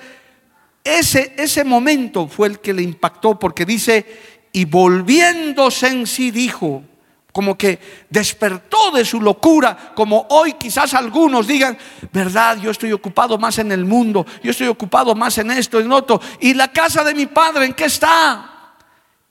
[0.85, 4.07] Ese, ese momento fue el que le impactó, porque dice,
[4.53, 6.85] y volviéndose en sí dijo,
[7.33, 11.77] como que despertó de su locura, como hoy quizás algunos digan,
[12.13, 15.91] verdad, yo estoy ocupado más en el mundo, yo estoy ocupado más en esto, en
[15.91, 18.54] otro, y la casa de mi padre, ¿en qué está?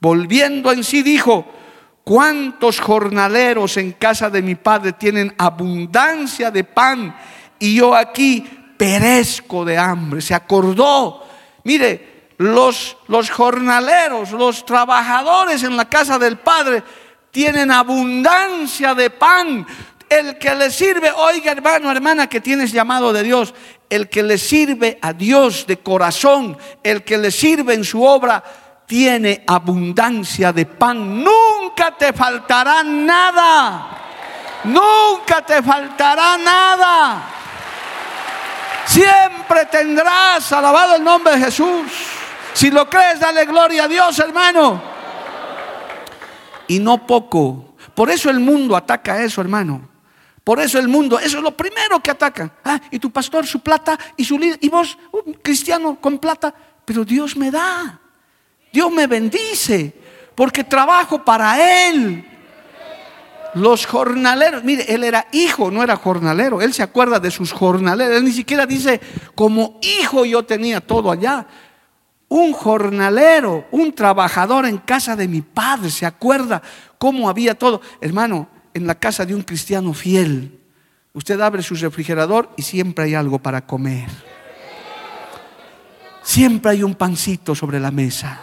[0.04, 1.46] Volviendo en sí dijo,
[2.04, 7.16] ¿cuántos jornaleros en casa de mi padre tienen abundancia de pan
[7.58, 10.20] y yo aquí perezco de hambre?
[10.20, 11.26] Se acordó,
[11.62, 16.82] mire, los, los jornaleros, los trabajadores en la casa del padre
[17.30, 19.66] tienen abundancia de pan.
[20.06, 23.54] El que le sirve, oiga hermano, hermana, que tienes llamado de Dios,
[23.88, 28.44] el que le sirve a Dios de corazón, el que le sirve en su obra,
[28.86, 31.22] tiene abundancia de pan.
[31.22, 33.88] Nunca te faltará nada.
[34.64, 37.22] Nunca te faltará nada.
[38.86, 41.90] Siempre tendrás, alabado el nombre de Jesús.
[42.52, 44.82] Si lo crees, dale gloria a Dios, hermano.
[46.68, 47.74] Y no poco.
[47.94, 49.88] Por eso el mundo ataca eso, hermano.
[50.42, 52.52] Por eso el mundo, eso es lo primero que ataca.
[52.64, 57.04] Ah, y tu pastor, su plata, y su y vos, un cristiano con plata, pero
[57.04, 58.00] Dios me da.
[58.74, 59.94] Dios me bendice
[60.34, 62.24] porque trabajo para Él.
[63.54, 66.60] Los jornaleros, mire, él era hijo, no era jornalero.
[66.60, 68.16] Él se acuerda de sus jornaleros.
[68.16, 69.00] Él ni siquiera dice,
[69.36, 71.46] como hijo yo tenía todo allá.
[72.26, 76.60] Un jornalero, un trabajador en casa de mi padre, se acuerda
[76.98, 77.80] cómo había todo.
[78.00, 80.58] Hermano, en la casa de un cristiano fiel,
[81.12, 84.08] usted abre su refrigerador y siempre hay algo para comer.
[86.24, 88.40] Siempre hay un pancito sobre la mesa.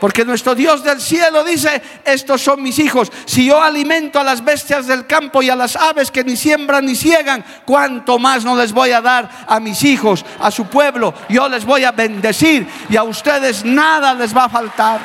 [0.00, 3.10] Porque nuestro Dios del cielo dice, estos son mis hijos.
[3.24, 6.86] Si yo alimento a las bestias del campo y a las aves que ni siembran
[6.86, 11.12] ni ciegan, ¿cuánto más no les voy a dar a mis hijos, a su pueblo?
[11.28, 15.00] Yo les voy a bendecir y a ustedes nada les va a faltar.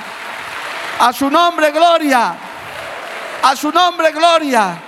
[0.99, 2.36] A su nombre, gloria.
[3.41, 4.79] A su nombre, gloria.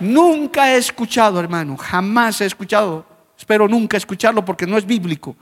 [0.00, 3.04] Nunca he escuchado, hermano, jamás he escuchado.
[3.38, 5.36] Espero nunca escucharlo porque no es bíblico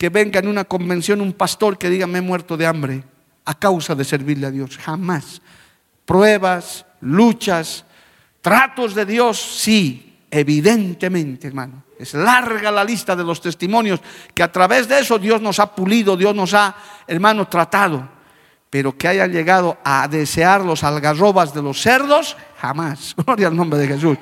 [0.00, 3.04] que venga en una convención un pastor que diga me he muerto de hambre
[3.44, 4.78] a causa de servirle a Dios.
[4.78, 5.42] Jamás.
[6.06, 7.84] Pruebas, luchas,
[8.40, 11.84] tratos de Dios, sí, evidentemente, hermano.
[11.98, 14.00] Es larga la lista de los testimonios
[14.32, 16.74] que a través de eso Dios nos ha pulido, Dios nos ha,
[17.06, 18.08] hermano, tratado.
[18.70, 23.14] Pero que hayan llegado a desear los algarrobas de los cerdos, jamás.
[23.26, 24.16] Gloria al nombre de Jesús.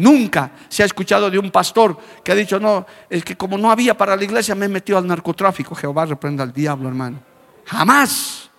[0.00, 3.70] Nunca se ha escuchado de un pastor que ha dicho, no, es que como no
[3.70, 5.74] había para la iglesia me he metido al narcotráfico.
[5.74, 7.20] Jehová reprenda al diablo, hermano.
[7.66, 8.50] Jamás.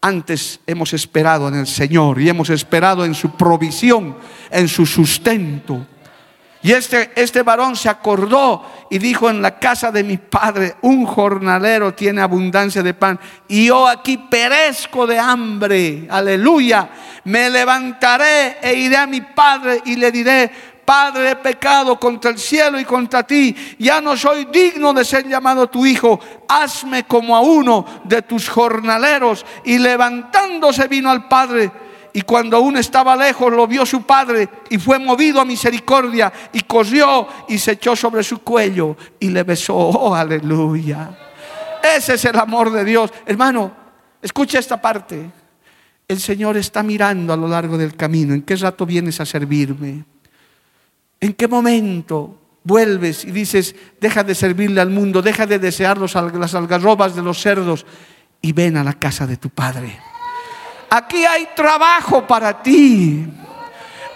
[0.00, 4.16] Antes hemos esperado en el Señor y hemos esperado en su provisión,
[4.50, 5.86] en su sustento.
[6.66, 11.06] Y este, este varón se acordó y dijo, en la casa de mi padre un
[11.06, 16.08] jornalero tiene abundancia de pan y yo aquí perezco de hambre.
[16.10, 16.90] Aleluya.
[17.22, 20.50] Me levantaré e iré a mi padre y le diré,
[20.84, 23.54] Padre, he pecado contra el cielo y contra ti.
[23.78, 26.18] Ya no soy digno de ser llamado tu hijo.
[26.48, 29.44] Hazme como a uno de tus jornaleros.
[29.64, 31.72] Y levantándose vino al Padre
[32.16, 36.62] y cuando aún estaba lejos lo vio su padre y fue movido a misericordia y
[36.62, 39.76] corrió y se echó sobre su cuello y le besó.
[39.76, 41.10] Oh, aleluya.
[41.94, 43.12] Ese es el amor de Dios.
[43.26, 43.70] Hermano,
[44.22, 45.30] escucha esta parte.
[46.08, 48.32] El Señor está mirando a lo largo del camino.
[48.32, 50.06] ¿En qué rato vienes a servirme?
[51.20, 56.16] ¿En qué momento vuelves y dices, deja de servirle al mundo, deja de desear las
[56.16, 57.84] algarrobas de los cerdos
[58.40, 60.15] y ven a la casa de tu Padre?
[60.90, 63.26] Aquí hay trabajo para ti.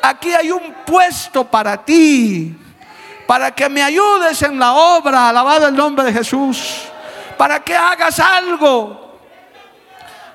[0.02, 2.56] Aquí hay un puesto para ti.
[3.26, 6.84] Para que me ayudes en la obra, alabado el nombre de Jesús.
[7.36, 9.18] Para que hagas algo.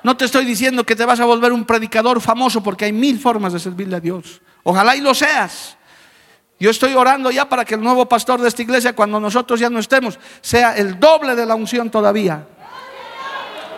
[0.02, 3.18] No te estoy diciendo que te vas a volver un predicador famoso porque hay mil
[3.18, 4.40] formas de servirle a Dios.
[4.62, 5.76] Ojalá y lo seas.
[6.58, 9.68] Yo estoy orando ya para que el nuevo pastor de esta iglesia, cuando nosotros ya
[9.68, 12.46] no estemos, sea el doble de la unción todavía.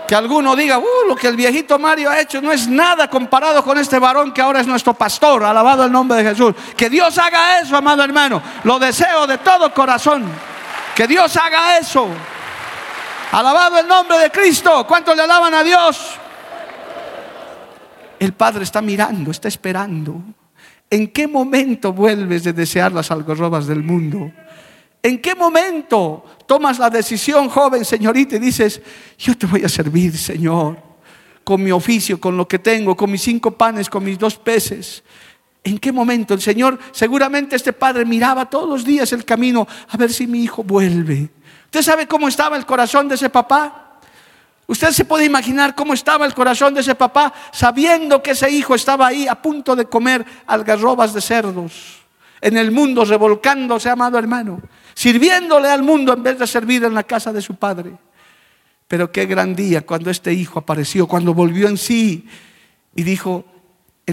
[0.09, 3.63] Que alguno diga, uh, lo que el viejito Mario ha hecho no es nada comparado
[3.63, 5.45] con este varón que ahora es nuestro pastor.
[5.45, 6.55] Alabado el nombre de Jesús.
[6.75, 8.43] Que Dios haga eso, amado hermano.
[8.65, 10.25] Lo deseo de todo corazón.
[10.97, 12.09] Que Dios haga eso.
[13.33, 14.87] Alabado el nombre de Cristo.
[14.87, 16.13] ¿Cuántos le alaban a Dios?
[18.19, 20.23] El Padre está mirando, está esperando.
[20.89, 24.33] ¿En qué momento vuelves de desear las algarrobas del mundo?
[25.09, 28.83] ¿En qué momento tomas la decisión, joven señorita, y dices,
[29.19, 30.77] yo te voy a servir, Señor,
[31.43, 35.03] con mi oficio, con lo que tengo, con mis cinco panes, con mis dos peces?
[35.65, 39.97] ¿En qué momento el Señor, seguramente este padre miraba todos los días el camino a
[39.97, 41.31] ver si mi hijo vuelve?
[41.65, 44.01] ¿Usted sabe cómo estaba el corazón de ese papá?
[44.67, 48.75] Usted se puede imaginar cómo estaba el corazón de ese papá sabiendo que ese hijo
[48.75, 52.03] estaba ahí a punto de comer algarrobas de cerdos,
[52.43, 54.61] en el mundo revolcándose, amado hermano
[54.99, 57.93] sirviéndole al mundo en vez de servir en la casa de su padre.
[58.89, 62.27] Pero qué gran día cuando este hijo apareció, cuando volvió en sí
[62.97, 63.45] y dijo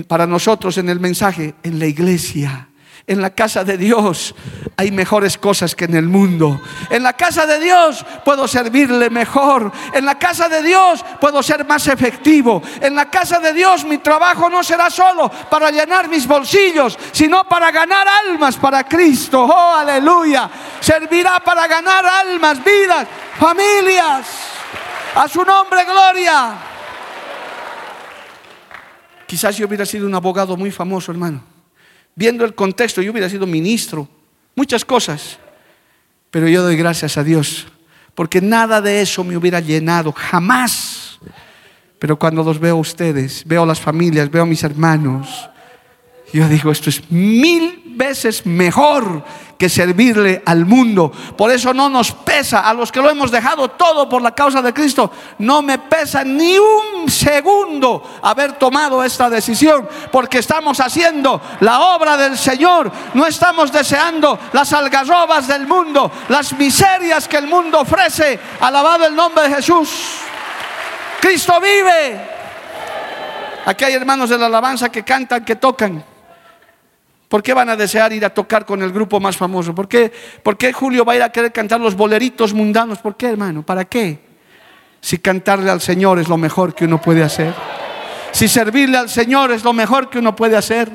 [0.07, 2.69] para nosotros en el mensaje, en la iglesia
[3.07, 4.33] en la casa de Dios
[4.77, 6.59] hay mejores cosas que en el mundo.
[6.89, 9.71] En la casa de Dios puedo servirle mejor.
[9.93, 12.61] En la casa de Dios puedo ser más efectivo.
[12.81, 17.43] En la casa de Dios mi trabajo no será solo para llenar mis bolsillos, sino
[17.43, 19.43] para ganar almas para Cristo.
[19.43, 20.49] Oh, aleluya.
[20.79, 23.07] Servirá para ganar almas, vidas,
[23.39, 24.27] familias.
[25.15, 26.55] A su nombre, gloria.
[29.27, 31.54] Quizás yo hubiera sido un abogado muy famoso, hermano
[32.15, 34.07] viendo el contexto, yo hubiera sido ministro,
[34.55, 35.37] muchas cosas.
[36.31, 37.67] Pero yo doy gracias a Dios,
[38.13, 41.19] porque nada de eso me hubiera llenado, jamás.
[41.99, 45.49] Pero cuando los veo a ustedes, veo a las familias, veo a mis hermanos,
[46.33, 49.23] yo digo, esto es mil veces mejor
[49.57, 51.11] que servirle al mundo.
[51.37, 54.61] Por eso no nos pesa, a los que lo hemos dejado todo por la causa
[54.61, 55.09] de Cristo,
[55.39, 62.17] no me pesa ni un segundo haber tomado esta decisión, porque estamos haciendo la obra
[62.17, 68.37] del Señor, no estamos deseando las algarrobas del mundo, las miserias que el mundo ofrece.
[68.59, 69.89] Alabado el nombre de Jesús.
[71.21, 72.19] Cristo vive.
[73.65, 76.14] Aquí hay hermanos de la alabanza que cantan, que tocan.
[77.27, 79.73] ¿Por qué van a desear ir a tocar con el grupo más famoso?
[79.73, 80.11] ¿Por qué,
[80.43, 82.99] ¿Por qué Julio va a ir a querer cantar los boleritos mundanos?
[82.99, 83.63] ¿Por qué, hermano?
[83.63, 84.19] ¿Para qué?
[85.01, 87.53] Si cantarle al Señor es lo mejor que uno puede hacer.
[88.31, 90.91] Si servirle al Señor es lo mejor que uno puede hacer.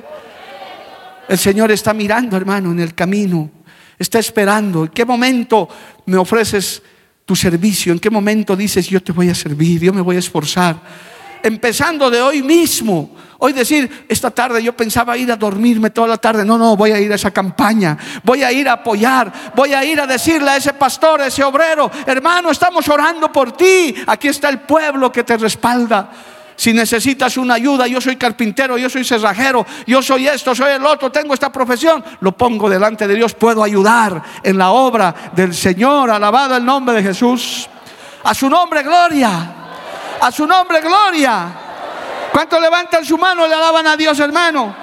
[1.28, 3.51] El Señor está mirando, hermano, en el camino.
[3.99, 4.85] Está esperando.
[4.85, 5.68] ¿En qué momento
[6.07, 6.83] me ofreces
[7.24, 7.93] tu servicio?
[7.93, 10.81] ¿En qué momento dices, yo te voy a servir, yo me voy a esforzar?
[11.43, 13.11] Empezando de hoy mismo
[13.43, 16.45] Hoy decir, esta tarde yo pensaba ir a dormirme toda la tarde.
[16.45, 17.97] No, no, voy a ir a esa campaña.
[18.22, 19.32] Voy a ir a apoyar.
[19.57, 23.53] Voy a ir a decirle a ese pastor, a ese obrero, hermano, estamos orando por
[23.53, 23.95] ti.
[24.07, 26.11] Aquí está el pueblo que te respalda.
[26.55, 30.84] Si necesitas una ayuda, yo soy carpintero, yo soy cerrajero, yo soy esto, soy el
[30.84, 35.55] otro, tengo esta profesión, lo pongo delante de Dios, puedo ayudar en la obra del
[35.55, 37.66] Señor, alabado el nombre de Jesús.
[38.24, 39.59] A su nombre, gloria.
[40.20, 41.48] A su nombre, gloria.
[42.32, 44.74] ¿Cuántos levantan su mano le alaban a Dios, hermano?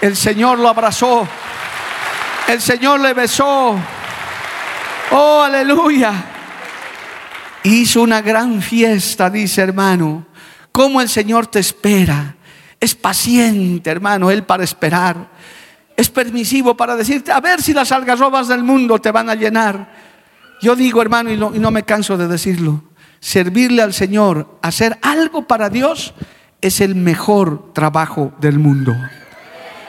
[0.00, 1.26] El Señor lo abrazó.
[2.46, 3.76] El Señor le besó.
[5.10, 6.12] Oh, aleluya.
[7.64, 10.26] Hizo una gran fiesta, dice hermano.
[10.70, 12.36] ¿Cómo el Señor te espera?
[12.78, 15.16] Es paciente, hermano, Él para esperar.
[15.96, 19.88] Es permisivo para decirte, a ver si las algarrobas del mundo te van a llenar.
[20.60, 22.82] Yo digo, hermano, y no, me canso de decirlo,
[23.20, 26.14] servirle al Señor, hacer algo para Dios,
[26.60, 28.94] es el mejor trabajo del mundo.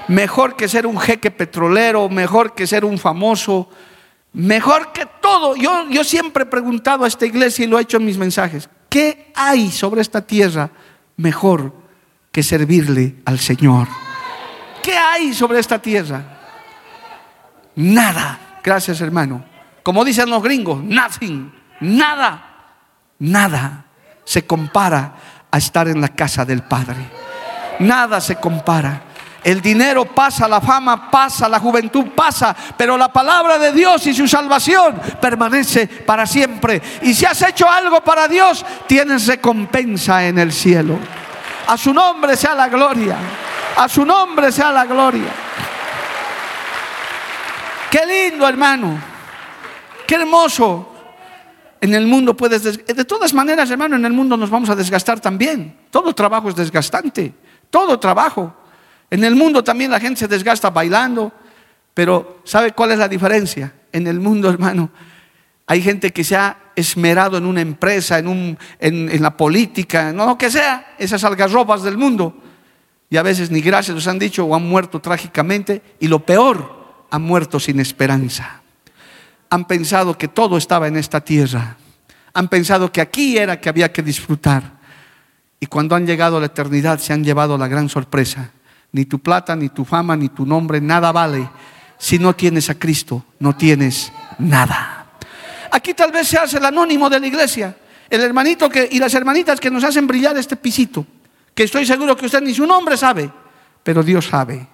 [0.07, 3.69] Mejor que ser un jeque petrolero, mejor que ser un famoso,
[4.33, 5.55] mejor que todo.
[5.55, 8.69] Yo, yo siempre he preguntado a esta iglesia y lo he hecho en mis mensajes,
[8.89, 10.69] ¿qué hay sobre esta tierra
[11.15, 11.73] mejor
[12.31, 13.87] que servirle al Señor?
[14.83, 16.23] ¿Qué hay sobre esta tierra?
[17.75, 18.59] Nada.
[18.63, 19.43] Gracias hermano.
[19.87, 22.43] Como dicen los gringos, nothing, nada,
[23.19, 23.85] nada
[24.25, 25.13] se compara
[25.49, 26.97] a estar en la casa del Padre.
[27.79, 29.01] Nada se compara.
[29.41, 34.13] El dinero pasa, la fama pasa, la juventud pasa, pero la palabra de Dios y
[34.13, 36.81] su salvación permanece para siempre.
[37.03, 40.99] Y si has hecho algo para Dios, tienes recompensa en el cielo.
[41.65, 43.15] A su nombre sea la gloria.
[43.77, 45.31] A su nombre sea la gloria.
[47.89, 49.15] Qué lindo, hermano.
[50.07, 50.87] Qué hermoso.
[51.81, 52.63] En el mundo puedes...
[52.63, 55.75] De todas maneras, hermano, en el mundo nos vamos a desgastar también.
[55.91, 57.33] Todo trabajo es desgastante.
[57.69, 58.55] Todo trabajo.
[59.11, 61.31] En el mundo también la gente se desgasta bailando.
[61.93, 63.73] Pero ¿sabe cuál es la diferencia?
[63.91, 64.89] En el mundo, hermano,
[65.65, 70.25] hay gente que se ha esmerado en una empresa, en, un, en, la política, no
[70.25, 72.35] lo que sea, esas algarrobas del mundo.
[73.09, 75.81] Y a veces ni gracias nos han dicho o han muerto trágicamente.
[75.99, 78.56] Y lo peor, han muerto sin esperanza
[79.49, 81.77] han pensado que todo estaba en esta tierra.
[82.33, 84.77] Han pensado que aquí era que había que disfrutar.
[85.59, 88.51] Y cuando han llegado a la eternidad se han llevado la gran sorpresa.
[88.91, 91.49] Ni tu plata, ni tu fama, ni tu nombre, nada vale.
[91.97, 95.05] Si no tienes a Cristo, no tienes nada.
[95.71, 97.75] Aquí tal vez seas el anónimo de la iglesia,
[98.09, 101.05] el hermanito y las hermanitas que nos hacen brillar este pisito,
[101.53, 103.29] que estoy seguro que usted ni su nombre sabe,
[103.83, 104.67] pero Dios sabe.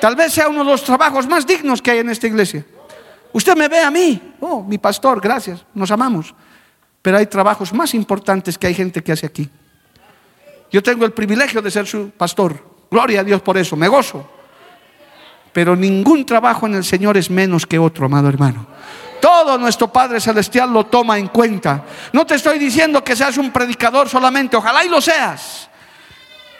[0.00, 2.64] Tal vez sea uno de los trabajos más dignos que hay en esta iglesia.
[3.32, 6.34] Usted me ve a mí, oh, mi pastor, gracias, nos amamos.
[7.02, 9.48] Pero hay trabajos más importantes que hay gente que hace aquí.
[10.70, 12.62] Yo tengo el privilegio de ser su pastor.
[12.90, 14.28] Gloria a Dios por eso, me gozo.
[15.52, 18.66] Pero ningún trabajo en el Señor es menos que otro, amado hermano.
[19.20, 21.84] Todo nuestro Padre Celestial lo toma en cuenta.
[22.12, 25.67] No te estoy diciendo que seas un predicador solamente, ojalá y lo seas.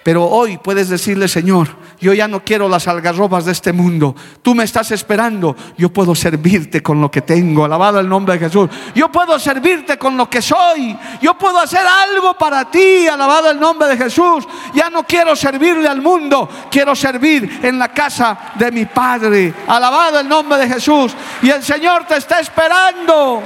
[0.03, 1.69] Pero hoy puedes decirle, Señor,
[2.01, 4.15] yo ya no quiero las algarrobas de este mundo.
[4.41, 5.55] Tú me estás esperando.
[5.77, 7.65] Yo puedo servirte con lo que tengo.
[7.65, 8.71] Alabado el nombre de Jesús.
[8.95, 10.97] Yo puedo servirte con lo que soy.
[11.21, 13.07] Yo puedo hacer algo para ti.
[13.07, 14.47] Alabado el nombre de Jesús.
[14.75, 16.49] Ya no quiero servirle al mundo.
[16.71, 19.53] Quiero servir en la casa de mi Padre.
[19.67, 21.15] Alabado el nombre de Jesús.
[21.43, 23.43] Y el Señor te está esperando.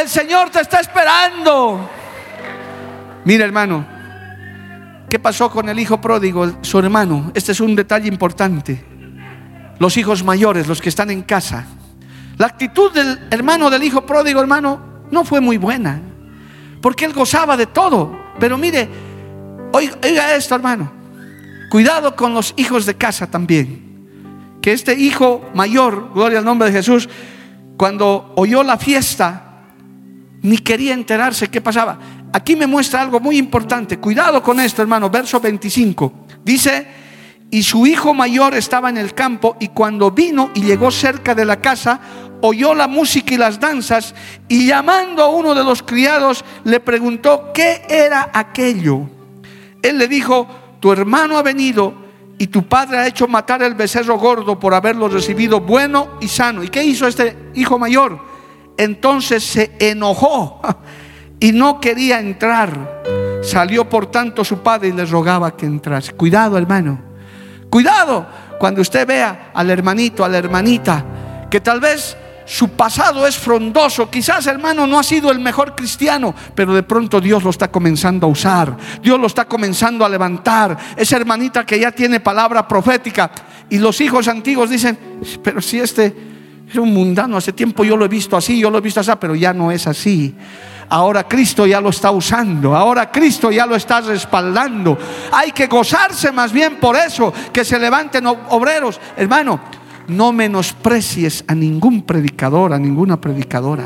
[0.00, 1.88] El Señor te está esperando.
[3.24, 3.97] Mira hermano,
[5.08, 7.32] ¿Qué pasó con el hijo pródigo, su hermano?
[7.34, 8.84] Este es un detalle importante.
[9.78, 11.66] Los hijos mayores, los que están en casa.
[12.36, 14.80] La actitud del hermano del hijo pródigo, hermano,
[15.10, 16.00] no fue muy buena.
[16.82, 18.18] Porque él gozaba de todo.
[18.38, 18.88] Pero mire,
[19.72, 20.92] oiga esto, hermano.
[21.70, 24.58] Cuidado con los hijos de casa también.
[24.60, 27.08] Que este hijo mayor, gloria al nombre de Jesús,
[27.78, 29.62] cuando oyó la fiesta,
[30.42, 31.98] ni quería enterarse qué pasaba.
[32.32, 33.98] Aquí me muestra algo muy importante.
[33.98, 35.08] Cuidado con esto, hermano.
[35.08, 36.12] Verso 25.
[36.44, 36.86] Dice,
[37.50, 41.46] y su hijo mayor estaba en el campo y cuando vino y llegó cerca de
[41.46, 42.00] la casa,
[42.42, 44.14] oyó la música y las danzas
[44.48, 49.08] y llamando a uno de los criados le preguntó qué era aquello.
[49.82, 50.46] Él le dijo,
[50.80, 51.94] tu hermano ha venido
[52.36, 56.62] y tu padre ha hecho matar el becerro gordo por haberlo recibido bueno y sano.
[56.62, 58.20] ¿Y qué hizo este hijo mayor?
[58.76, 60.60] Entonces se enojó
[61.40, 63.02] y no quería entrar.
[63.42, 66.12] Salió por tanto su padre y le rogaba que entrase.
[66.12, 67.00] Cuidado, hermano.
[67.70, 68.26] Cuidado
[68.58, 71.04] cuando usted vea al hermanito, a la hermanita,
[71.50, 74.10] que tal vez su pasado es frondoso.
[74.10, 78.26] Quizás, hermano, no ha sido el mejor cristiano, pero de pronto Dios lo está comenzando
[78.26, 78.76] a usar.
[79.02, 80.76] Dios lo está comenzando a levantar.
[80.96, 83.30] Esa hermanita que ya tiene palabra profética.
[83.68, 84.98] Y los hijos antiguos dicen,
[85.42, 86.16] pero si este
[86.72, 89.12] era un mundano, hace tiempo yo lo he visto así, yo lo he visto así,
[89.20, 90.34] pero ya no es así.
[90.90, 94.96] Ahora Cristo ya lo está usando, ahora Cristo ya lo está respaldando.
[95.32, 98.98] Hay que gozarse más bien por eso, que se levanten obreros.
[99.16, 99.60] Hermano,
[100.08, 103.84] no menosprecies a ningún predicador, a ninguna predicadora.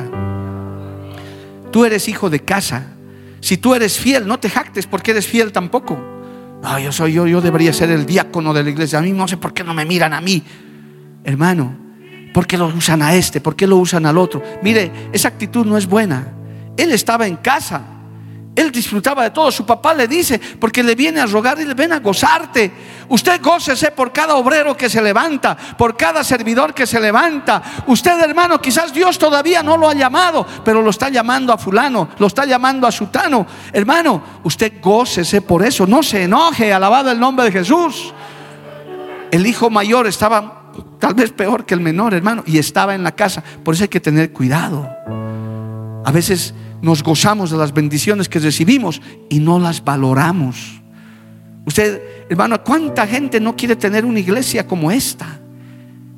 [1.72, 2.86] Tú eres hijo de casa.
[3.40, 5.98] Si tú eres fiel, no te jactes porque eres fiel tampoco.
[6.62, 9.00] No, yo soy yo, yo debería ser el diácono de la iglesia.
[9.00, 10.40] A mí no sé por qué no me miran a mí.
[11.24, 11.76] Hermano,
[12.32, 13.40] ¿por qué lo usan a este?
[13.40, 14.40] ¿Por qué lo usan al otro?
[14.62, 16.24] Mire, esa actitud no es buena.
[16.76, 17.82] Él estaba en casa.
[18.54, 19.50] Él disfrutaba de todo.
[19.50, 22.70] Su papá le dice, porque le viene a rogar y le ven a gozarte.
[23.08, 27.62] Usted gócese por cada obrero que se levanta, por cada servidor que se levanta.
[27.86, 32.10] Usted, hermano, quizás Dios todavía no lo ha llamado, pero lo está llamando a fulano,
[32.18, 33.46] lo está llamando a sutano.
[33.72, 35.86] Hermano, usted gócese por eso.
[35.86, 38.12] No se enoje, alabado el nombre de Jesús.
[39.30, 43.12] El hijo mayor estaba tal vez peor que el menor, hermano, y estaba en la
[43.12, 43.42] casa.
[43.64, 44.88] Por eso hay que tener cuidado.
[46.04, 50.82] A veces nos gozamos de las bendiciones que recibimos y no las valoramos.
[51.64, 55.40] Usted, hermano, ¿cuánta gente no quiere tener una iglesia como esta?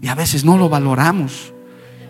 [0.00, 1.52] Y a veces no lo valoramos.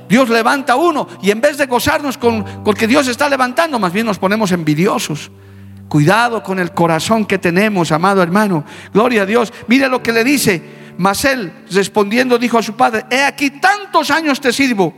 [0.08, 3.92] Dios levanta uno y en vez de gozarnos con, con que Dios está levantando, más
[3.92, 5.32] bien nos ponemos envidiosos.
[5.88, 8.64] Cuidado con el corazón que tenemos, amado hermano.
[8.92, 9.52] Gloria a Dios.
[9.66, 10.84] Mire lo que le dice.
[10.96, 14.94] Mas él respondiendo dijo a su padre, he aquí tantos años te sirvo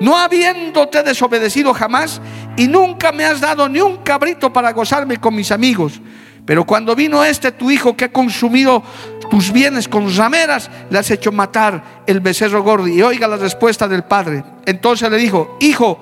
[0.00, 2.20] no habiéndote desobedecido jamás
[2.56, 6.00] y nunca me has dado ni un cabrito para gozarme con mis amigos.
[6.44, 8.82] Pero cuando vino este tu hijo que ha consumido
[9.28, 12.86] tus bienes con rameras, le has hecho matar el becerro gordo.
[12.86, 14.44] Y oiga la respuesta del padre.
[14.64, 15.98] Entonces le dijo, hijo,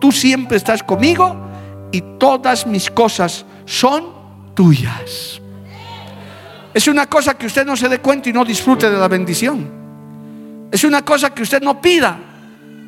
[0.00, 1.36] tú siempre estás conmigo
[1.90, 4.04] y todas mis cosas son
[4.54, 5.40] tuyas.
[6.72, 9.68] Es una cosa que usted no se dé cuenta y no disfrute de la bendición.
[10.70, 12.18] Es una cosa que usted no pida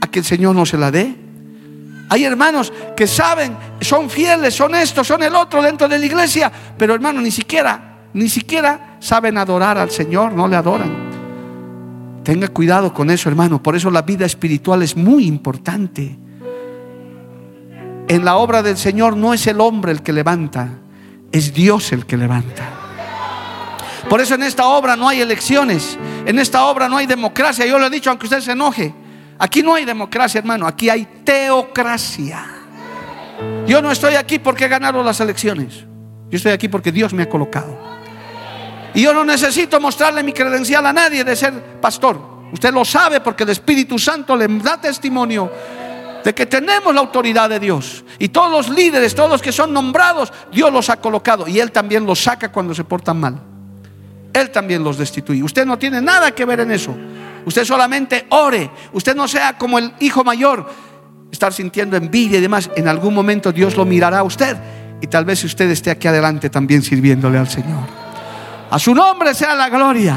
[0.01, 1.30] a que el Señor no se la dé.
[2.13, 6.51] Hay hermanos que saben, son fieles, son estos, son el otro dentro de la iglesia,
[6.77, 11.11] pero hermano, ni siquiera, ni siquiera saben adorar al Señor, no le adoran.
[12.25, 13.63] Tenga cuidado con eso, hermano.
[13.63, 16.19] Por eso la vida espiritual es muy importante.
[18.09, 20.69] En la obra del Señor no es el hombre el que levanta,
[21.31, 22.69] es Dios el que levanta.
[24.09, 25.97] Por eso en esta obra no hay elecciones,
[26.27, 27.65] en esta obra no hay democracia.
[27.67, 28.93] Yo lo he dicho aunque usted se enoje.
[29.41, 32.45] Aquí no hay democracia, hermano, aquí hay teocracia.
[33.66, 35.86] Yo no estoy aquí porque he ganado las elecciones.
[36.28, 37.74] Yo estoy aquí porque Dios me ha colocado.
[38.93, 42.20] Y yo no necesito mostrarle mi credencial a nadie de ser pastor.
[42.53, 45.51] Usted lo sabe porque el Espíritu Santo le da testimonio
[46.22, 48.05] de que tenemos la autoridad de Dios.
[48.18, 51.49] Y todos los líderes, todos los que son nombrados, Dios los ha colocado.
[51.49, 53.41] Y Él también los saca cuando se portan mal.
[54.34, 55.43] Él también los destituye.
[55.43, 56.95] Usted no tiene nada que ver en eso.
[57.45, 58.70] Usted solamente ore.
[58.93, 60.68] Usted no sea como el hijo mayor,
[61.30, 62.70] estar sintiendo envidia y demás.
[62.76, 64.57] En algún momento Dios lo mirará a usted.
[65.01, 67.88] Y tal vez usted esté aquí adelante también sirviéndole al Señor.
[68.70, 70.16] A su nombre sea la gloria.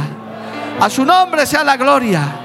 [0.79, 2.39] A su nombre sea la gloria.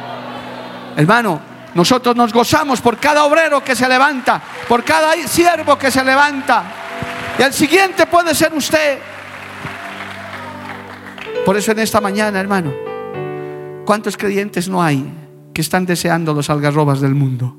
[0.96, 1.40] Hermano,
[1.74, 6.62] nosotros nos gozamos por cada obrero que se levanta, por cada siervo que se levanta.
[7.38, 8.98] Y el siguiente puede ser usted.
[11.44, 12.87] Por eso en esta mañana, hermano,
[13.88, 15.02] ¿Cuántos creyentes no hay
[15.54, 17.56] que están deseando los algarrobas del mundo?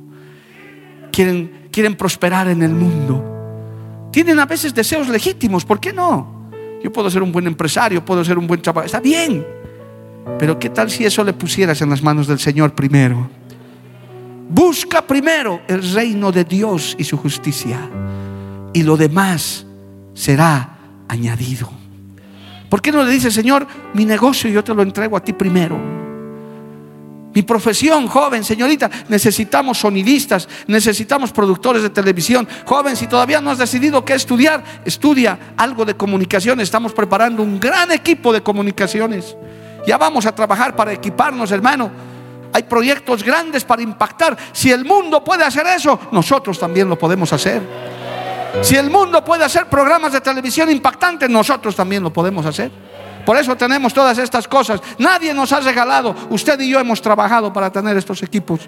[1.11, 4.09] Quieren, quieren prosperar en el mundo.
[4.11, 6.51] Tienen a veces deseos legítimos, ¿por qué no?
[6.83, 9.43] Yo puedo ser un buen empresario, puedo ser un buen chaval, está bien.
[10.37, 13.27] Pero ¿qué tal si eso le pusieras en las manos del Señor primero?
[14.49, 17.89] Busca primero el reino de Dios y su justicia.
[18.71, 19.65] Y lo demás
[20.13, 20.77] será
[21.07, 21.71] añadido.
[22.69, 23.65] ¿Por qué no le dice, Señor,
[23.95, 25.98] mi negocio yo te lo entrego a ti primero?
[27.39, 32.45] Mi profesión, joven, señorita, necesitamos sonidistas, necesitamos productores de televisión.
[32.65, 36.59] Joven, si todavía no has decidido qué estudiar, estudia algo de comunicación.
[36.59, 39.37] Estamos preparando un gran equipo de comunicaciones.
[39.87, 41.89] Ya vamos a trabajar para equiparnos, hermano.
[42.51, 44.35] Hay proyectos grandes para impactar.
[44.51, 47.61] Si el mundo puede hacer eso, nosotros también lo podemos hacer.
[48.61, 52.88] Si el mundo puede hacer programas de televisión impactantes, nosotros también lo podemos hacer.
[53.25, 54.81] Por eso tenemos todas estas cosas.
[54.97, 56.15] Nadie nos ha regalado.
[56.29, 58.61] Usted y yo hemos trabajado para tener estos equipos.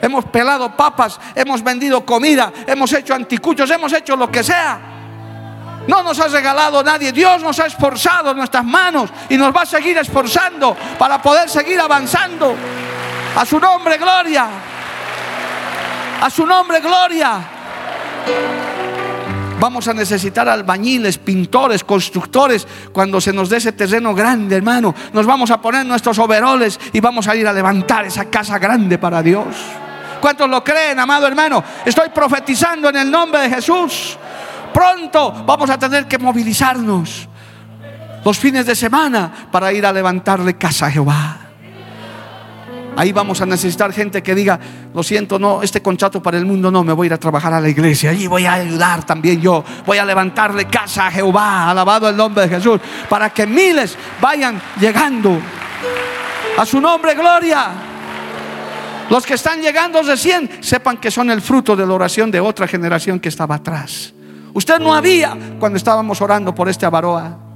[0.00, 4.80] Hemos pelado papas, hemos vendido comida, hemos hecho anticuchos, hemos hecho lo que sea.
[5.88, 7.12] No nos ha regalado nadie.
[7.12, 11.48] Dios nos ha esforzado en nuestras manos y nos va a seguir esforzando para poder
[11.48, 12.54] seguir avanzando.
[13.34, 14.46] A su nombre, gloria.
[16.20, 17.40] A su nombre, gloria.
[19.60, 24.94] Vamos a necesitar albañiles, pintores, constructores cuando se nos dé ese terreno grande, hermano.
[25.12, 28.98] Nos vamos a poner nuestros overoles y vamos a ir a levantar esa casa grande
[28.98, 29.56] para Dios.
[30.20, 31.62] ¿Cuántos lo creen, amado hermano?
[31.84, 34.16] Estoy profetizando en el nombre de Jesús.
[34.72, 37.28] Pronto vamos a tener que movilizarnos
[38.24, 41.47] los fines de semana para ir a levantarle casa a Jehová.
[42.98, 44.58] Ahí vamos a necesitar gente que diga,
[44.92, 47.54] lo siento, no, este contrato para el mundo no, me voy a ir a trabajar
[47.54, 48.10] a la iglesia.
[48.10, 49.62] Allí voy a ayudar también yo.
[49.86, 54.60] Voy a levantarle casa a Jehová, alabado el nombre de Jesús, para que miles vayan
[54.80, 55.38] llegando.
[56.58, 57.68] A su nombre, gloria.
[59.08, 62.66] Los que están llegando recién, sepan que son el fruto de la oración de otra
[62.66, 64.12] generación que estaba atrás.
[64.54, 67.47] Usted no había cuando estábamos orando por este Avaroa.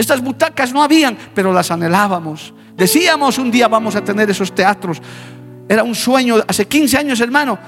[0.00, 2.54] Estas butacas no habían, pero las anhelábamos.
[2.74, 5.00] Decíamos un día vamos a tener esos teatros.
[5.68, 7.58] Era un sueño, hace 15 años hermano,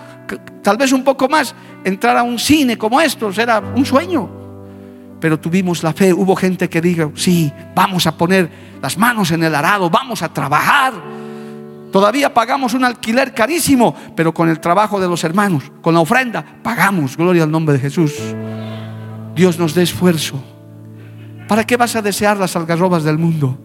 [0.62, 1.54] tal vez un poco más,
[1.84, 4.30] entrar a un cine como estos, era un sueño.
[5.20, 8.48] Pero tuvimos la fe, hubo gente que dijo, sí, vamos a poner
[8.80, 10.94] las manos en el arado, vamos a trabajar.
[11.92, 16.42] Todavía pagamos un alquiler carísimo, pero con el trabajo de los hermanos, con la ofrenda,
[16.62, 18.14] pagamos, gloria al nombre de Jesús.
[19.34, 20.42] Dios nos dé esfuerzo.
[21.52, 23.58] ¿Para qué vas a desear las algarrobas del mundo?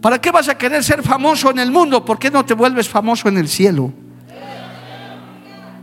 [0.00, 2.02] ¿Para qué vas a querer ser famoso en el mundo?
[2.02, 3.92] ¿Por qué no te vuelves famoso en el cielo?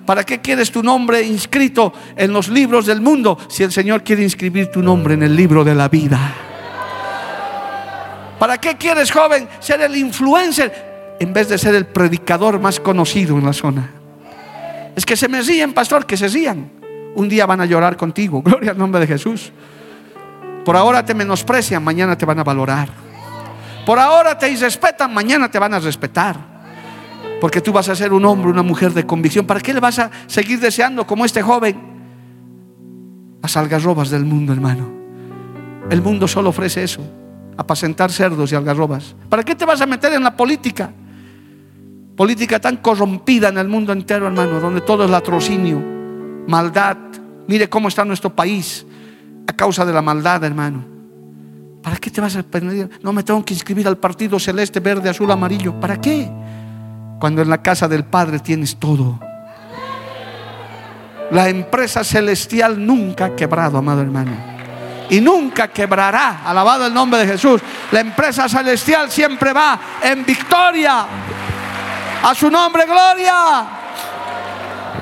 [0.04, 4.24] ¿Para qué quieres tu nombre inscrito en los libros del mundo si el Señor quiere
[4.24, 6.34] inscribir tu nombre en el libro de la vida?
[8.40, 13.38] ¿Para qué quieres, joven, ser el influencer en vez de ser el predicador más conocido
[13.38, 13.92] en la zona?
[14.96, 16.72] Es que se me ríen, pastor, que se rían.
[17.14, 18.42] Un día van a llorar contigo.
[18.44, 19.52] Gloria al nombre de Jesús.
[20.66, 22.90] Por ahora te menosprecian, mañana te van a valorar.
[23.86, 26.36] Por ahora te irrespetan, mañana te van a respetar.
[27.40, 29.46] Porque tú vas a ser un hombre, una mujer de convicción.
[29.46, 31.78] ¿Para qué le vas a seguir deseando como este joven?
[33.44, 34.90] Las algarrobas del mundo, hermano.
[35.92, 37.02] El mundo solo ofrece eso,
[37.56, 39.16] apacentar cerdos y algarrobas.
[39.30, 40.92] ¿Para qué te vas a meter en la política?
[42.18, 45.80] Política tan corrompida en el mundo entero, hermano, donde todo es latrocinio,
[46.48, 46.98] maldad.
[47.48, 48.84] Mire cómo está nuestro país
[49.48, 50.86] a causa de la maldad, hermano.
[51.82, 52.90] ¿Para qué te vas a perder?
[53.04, 55.80] No me tengo que inscribir al partido celeste, verde, azul, amarillo.
[55.80, 56.30] ¿Para qué?
[57.20, 59.20] Cuando en la casa del Padre tienes todo.
[61.32, 64.32] La empresa celestial nunca ha quebrado, amado hermano.
[65.10, 66.42] Y nunca quebrará.
[66.46, 67.62] Alabado el nombre de Jesús.
[67.92, 71.06] La empresa celestial siempre va en victoria.
[72.24, 73.75] A su nombre, gloria.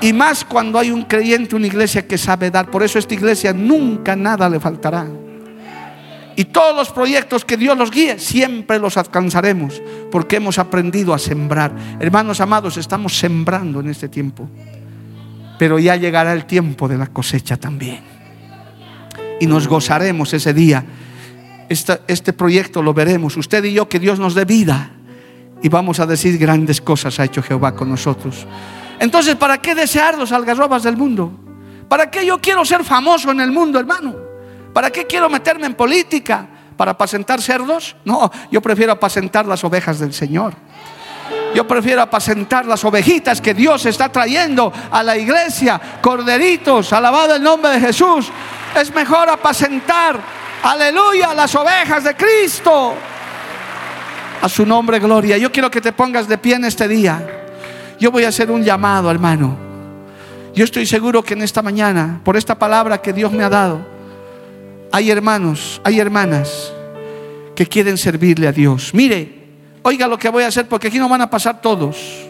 [0.04, 2.70] Y más cuando hay un creyente, una iglesia que sabe dar.
[2.70, 5.08] Por eso esta iglesia nunca nada le faltará.
[6.36, 9.82] Y todos los proyectos que Dios los guíe, siempre los alcanzaremos,
[10.12, 11.74] porque hemos aprendido a sembrar.
[12.02, 14.50] Hermanos amados, estamos sembrando en este tiempo,
[15.58, 18.02] pero ya llegará el tiempo de la cosecha también.
[19.40, 20.84] Y nos gozaremos ese día.
[21.70, 24.92] Este, este proyecto lo veremos, usted y yo, que Dios nos dé vida.
[25.62, 28.46] Y vamos a decir grandes cosas ha hecho Jehová con nosotros.
[29.04, 31.30] Entonces, ¿para qué desear los algarrobas del mundo?
[31.90, 34.16] ¿Para qué yo quiero ser famoso en el mundo, hermano?
[34.74, 36.48] ¿Para qué quiero meterme en política?
[36.78, 37.98] ¿Para apacentar cerdos?
[38.06, 40.54] No, yo prefiero apacentar las ovejas del Señor.
[41.54, 47.44] Yo prefiero apacentar las ovejitas que Dios está trayendo a la iglesia, corderitos, alabado el
[47.44, 48.32] nombre de Jesús.
[48.74, 50.18] Es mejor apacentar,
[50.64, 52.94] aleluya, las ovejas de Cristo.
[54.42, 55.38] A su nombre, gloria.
[55.38, 57.42] Yo quiero que te pongas de pie en este día.
[58.04, 59.56] Yo voy a hacer un llamado, hermano.
[60.54, 63.80] Yo estoy seguro que en esta mañana, por esta palabra que Dios me ha dado,
[64.92, 66.74] hay hermanos, hay hermanas
[67.56, 68.94] que quieren servirle a Dios.
[68.94, 69.46] Mire,
[69.84, 72.28] oiga lo que voy a hacer porque aquí no van a pasar todos.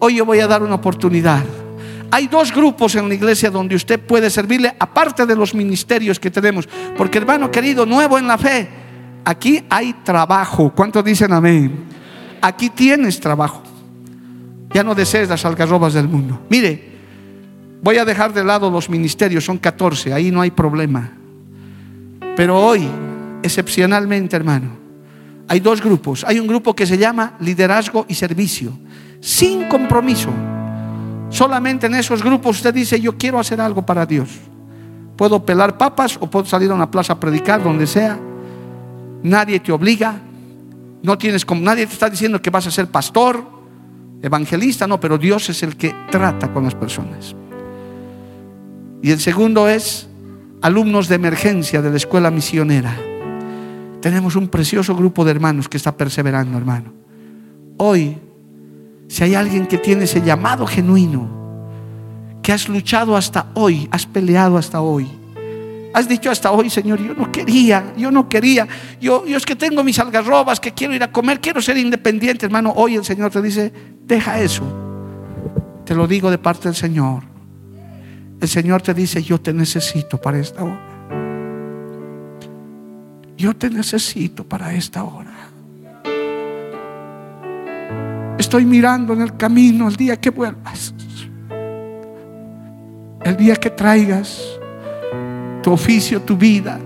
[0.00, 1.44] Hoy yo voy a dar una oportunidad.
[2.10, 6.32] Hay dos grupos en la iglesia donde usted puede servirle, aparte de los ministerios que
[6.32, 6.68] tenemos.
[6.98, 8.68] Porque hermano querido, nuevo en la fe,
[9.24, 10.72] aquí hay trabajo.
[10.74, 11.84] ¿Cuántos dicen amén?
[12.40, 13.69] Aquí tienes trabajo.
[14.72, 16.40] Ya no desees las algarrobas del mundo.
[16.48, 16.90] Mire,
[17.82, 21.12] voy a dejar de lado los ministerios, son 14, ahí no hay problema.
[22.36, 22.88] Pero hoy,
[23.42, 24.80] excepcionalmente, hermano,
[25.48, 26.24] hay dos grupos.
[26.24, 28.72] Hay un grupo que se llama liderazgo y servicio,
[29.20, 30.30] sin compromiso.
[31.28, 34.28] Solamente en esos grupos usted dice, yo quiero hacer algo para Dios.
[35.16, 38.18] Puedo pelar papas o puedo salir a una plaza a predicar, donde sea.
[39.24, 40.20] Nadie te obliga.
[41.02, 43.44] No tienes como nadie te está diciendo que vas a ser pastor,
[44.22, 47.34] evangelista, no, pero Dios es el que trata con las personas.
[49.02, 50.08] Y el segundo es
[50.62, 52.96] alumnos de emergencia de la escuela misionera.
[54.00, 56.92] Tenemos un precioso grupo de hermanos que está perseverando, hermano.
[57.78, 58.18] Hoy,
[59.08, 61.28] si hay alguien que tiene ese llamado genuino,
[62.42, 65.08] que has luchado hasta hoy, has peleado hasta hoy,
[65.92, 68.66] has dicho hasta hoy, Señor, yo no quería, yo no quería,
[69.00, 72.46] yo, yo es que tengo mis algarrobas, que quiero ir a comer, quiero ser independiente,
[72.46, 72.72] hermano.
[72.76, 73.72] Hoy el Señor te dice,
[74.10, 74.64] deja eso.
[75.84, 77.22] Te lo digo de parte del Señor.
[78.40, 80.80] El Señor te dice, yo te necesito para esta hora.
[83.36, 85.30] Yo te necesito para esta hora.
[88.36, 90.92] Estoy mirando en el camino el día que vuelvas.
[93.22, 94.42] El día que traigas
[95.62, 96.80] tu oficio, tu vida,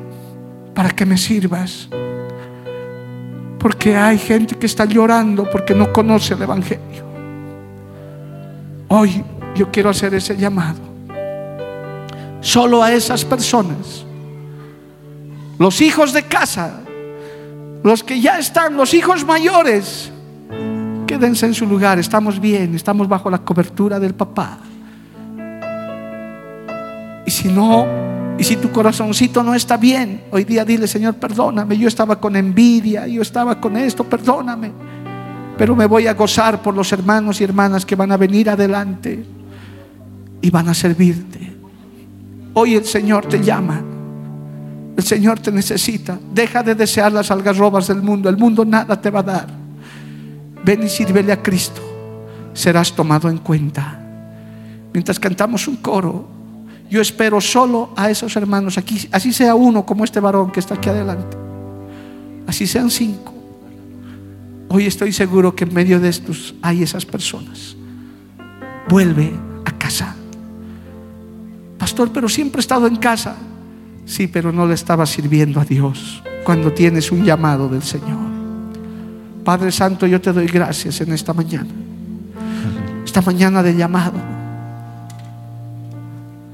[0.74, 1.88] para que me sirvas.
[3.58, 7.13] Porque hay gente que está llorando porque no conoce el Evangelio.
[8.88, 9.24] Hoy
[9.54, 10.80] yo quiero hacer ese llamado.
[12.40, 14.04] Solo a esas personas.
[15.58, 16.80] Los hijos de casa,
[17.82, 20.10] los que ya están, los hijos mayores,
[21.06, 24.58] quédense en su lugar, estamos bien, estamos bajo la cobertura del papá.
[27.24, 27.86] Y si no,
[28.36, 32.34] y si tu corazoncito no está bien, hoy día dile, Señor, perdóname, yo estaba con
[32.34, 34.72] envidia, yo estaba con esto, perdóname.
[35.56, 39.24] Pero me voy a gozar por los hermanos y hermanas que van a venir adelante
[40.40, 41.52] y van a servirte.
[42.54, 43.82] Hoy el Señor te llama.
[44.96, 46.18] El Señor te necesita.
[46.32, 48.28] Deja de desear las algarrobas del mundo.
[48.28, 49.46] El mundo nada te va a dar.
[50.64, 51.82] Ven y sírvele a Cristo.
[52.52, 54.00] Serás tomado en cuenta.
[54.92, 56.28] Mientras cantamos un coro,
[56.88, 60.74] yo espero solo a esos hermanos aquí, así sea uno como este varón que está
[60.74, 61.36] aquí adelante.
[62.46, 63.33] Así sean cinco.
[64.74, 67.76] Hoy estoy seguro que en medio de estos hay esas personas.
[68.88, 69.32] Vuelve
[69.64, 70.16] a casa.
[71.78, 73.36] Pastor, pero siempre he estado en casa.
[74.04, 78.18] Sí, pero no le estaba sirviendo a Dios cuando tienes un llamado del Señor.
[79.44, 81.70] Padre Santo, yo te doy gracias en esta mañana.
[83.04, 84.18] Esta mañana de llamado.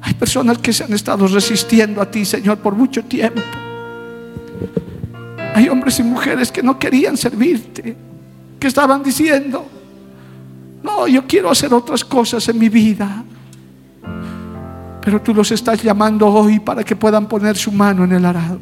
[0.03, 3.41] Hay personas que se han estado resistiendo a ti, Señor, por mucho tiempo.
[5.55, 8.10] Hay hombres y mujeres que no querían servirte,
[8.61, 9.67] que estaban diciendo,
[10.83, 13.25] no, yo quiero hacer otras cosas en mi vida.
[15.01, 18.61] Pero tú los estás llamando hoy para que puedan poner su mano en el arado.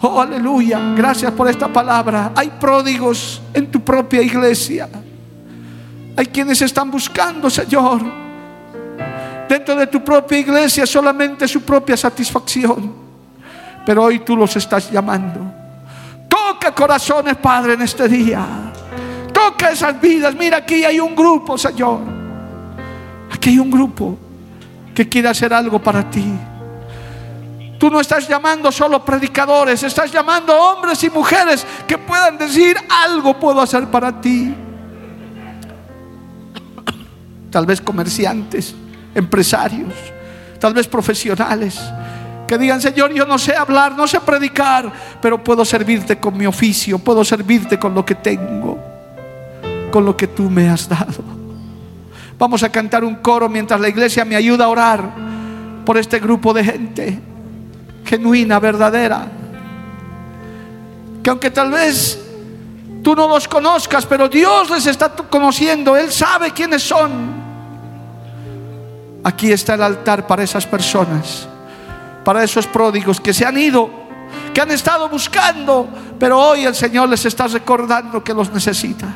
[0.00, 0.94] Oh, aleluya.
[0.96, 2.32] Gracias por esta palabra.
[2.34, 4.88] Hay pródigos en tu propia iglesia.
[6.16, 8.02] Hay quienes están buscando, Señor,
[9.48, 12.92] dentro de tu propia iglesia solamente su propia satisfacción.
[13.86, 15.59] Pero hoy tú los estás llamando.
[16.60, 18.44] Toca corazones, Padre, en este día.
[19.32, 20.34] Toca esas vidas.
[20.34, 22.00] Mira, aquí hay un grupo, Señor.
[23.32, 24.18] Aquí hay un grupo
[24.94, 26.30] que quiere hacer algo para ti.
[27.78, 33.40] Tú no estás llamando solo predicadores, estás llamando hombres y mujeres que puedan decir algo
[33.40, 34.54] puedo hacer para ti.
[37.50, 38.74] Tal vez comerciantes,
[39.14, 39.94] empresarios,
[40.58, 41.80] tal vez profesionales
[42.50, 44.92] que digan, Señor, yo no sé hablar, no sé predicar,
[45.22, 48.76] pero puedo servirte con mi oficio, puedo servirte con lo que tengo,
[49.92, 51.22] con lo que tú me has dado.
[52.36, 55.12] Vamos a cantar un coro mientras la iglesia me ayuda a orar
[55.86, 57.20] por este grupo de gente
[58.04, 59.28] genuina, verdadera.
[61.22, 62.20] Que aunque tal vez
[63.04, 67.12] tú no los conozcas, pero Dios les está conociendo, Él sabe quiénes son.
[69.22, 71.46] Aquí está el altar para esas personas,
[72.24, 73.90] para esos pródigos que se han ido,
[74.52, 79.08] que han estado buscando, pero hoy el Señor les está recordando que los necesita.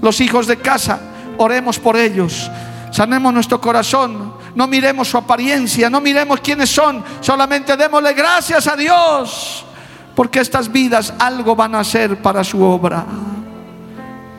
[0.00, 1.00] Los hijos de casa
[1.38, 2.50] oremos por ellos.
[2.90, 4.34] Sanemos nuestro corazón.
[4.54, 7.04] No miremos su apariencia, no miremos quiénes son.
[7.20, 9.64] Solamente démosle gracias a Dios.
[10.14, 13.04] Porque estas vidas algo van a hacer para su obra.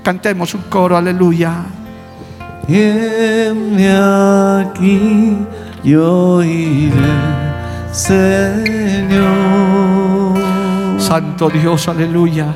[0.03, 1.64] Cantemos un coro, aleluya.
[4.62, 5.38] aquí,
[5.84, 7.59] yo iré,
[7.91, 9.29] Señor.
[10.99, 12.53] Santo Dios, aleluya.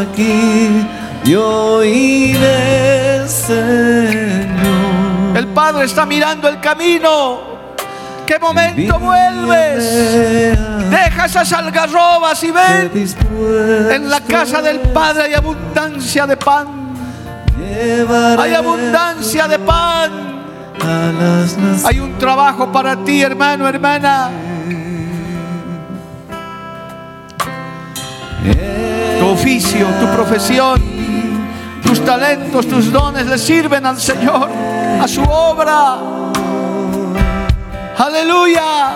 [0.00, 0.86] aquí
[1.24, 4.48] yo iré, Señor.
[5.36, 7.48] El Padre está mirando el camino.
[8.26, 10.90] ¿Qué momento vuelves?
[10.90, 12.90] Deja esas algarrobas y ven.
[13.90, 16.66] En la casa del Padre hay abundancia de pan.
[18.38, 20.37] Hay abundancia de pan.
[21.84, 24.30] Hay un trabajo para ti, hermano, hermana.
[29.18, 30.98] Tu oficio, tu profesión
[31.88, 34.50] tus talentos, tus dones le sirven al Señor,
[35.00, 35.96] a su obra.
[37.96, 38.90] Aleluya.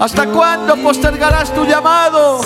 [0.00, 2.40] ¿Hasta cuándo postergarás tu llamado?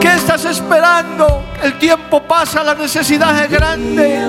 [0.00, 1.42] ¿Qué estás esperando?
[1.62, 4.20] El tiempo pasa, la necesidad es grande.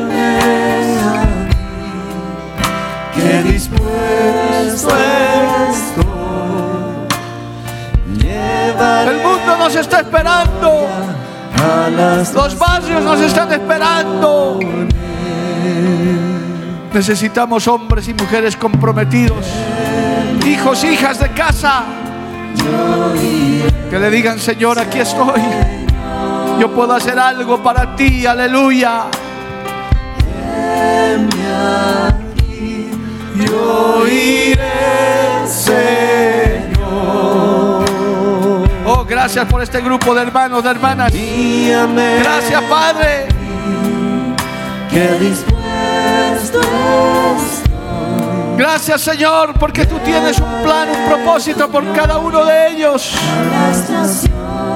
[3.13, 4.97] Que dispuesto
[9.09, 10.87] el mundo nos está esperando.
[12.33, 14.59] Los barrios nos están esperando.
[16.93, 19.45] Necesitamos hombres y mujeres comprometidos.
[20.45, 21.83] Hijos, hijas de casa.
[23.89, 25.76] Que le digan, Señor, aquí estoy.
[26.59, 28.25] Yo puedo hacer algo para ti.
[28.25, 29.05] Aleluya.
[33.35, 34.67] Yo iré,
[39.07, 41.11] Gracias por este grupo de hermanos, de hermanas.
[42.19, 43.27] Gracias, Padre.
[44.89, 52.43] que dispuesto estoy Gracias Señor porque tú tienes un plan, un propósito por cada uno
[52.45, 53.13] de ellos.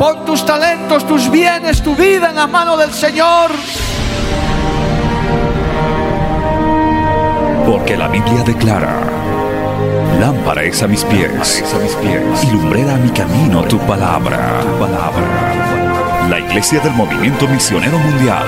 [0.01, 3.51] Pon tus talentos, tus bienes, tu vida en la mano del Señor.
[7.67, 8.99] Porque la Biblia declara,
[10.19, 14.61] lámpara es a mis pies, a mis pies, y lumbrera a mi camino tu palabra,
[14.61, 16.27] tu palabra.
[16.31, 18.47] La Iglesia del Movimiento Misionero Mundial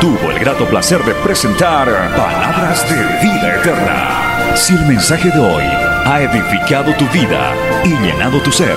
[0.00, 1.86] tuvo el grato placer de presentar
[2.16, 4.56] Palabras de Vida Eterna.
[4.56, 5.62] Si el mensaje de hoy
[6.04, 7.52] ha edificado tu vida
[7.84, 8.76] y llenado tu ser,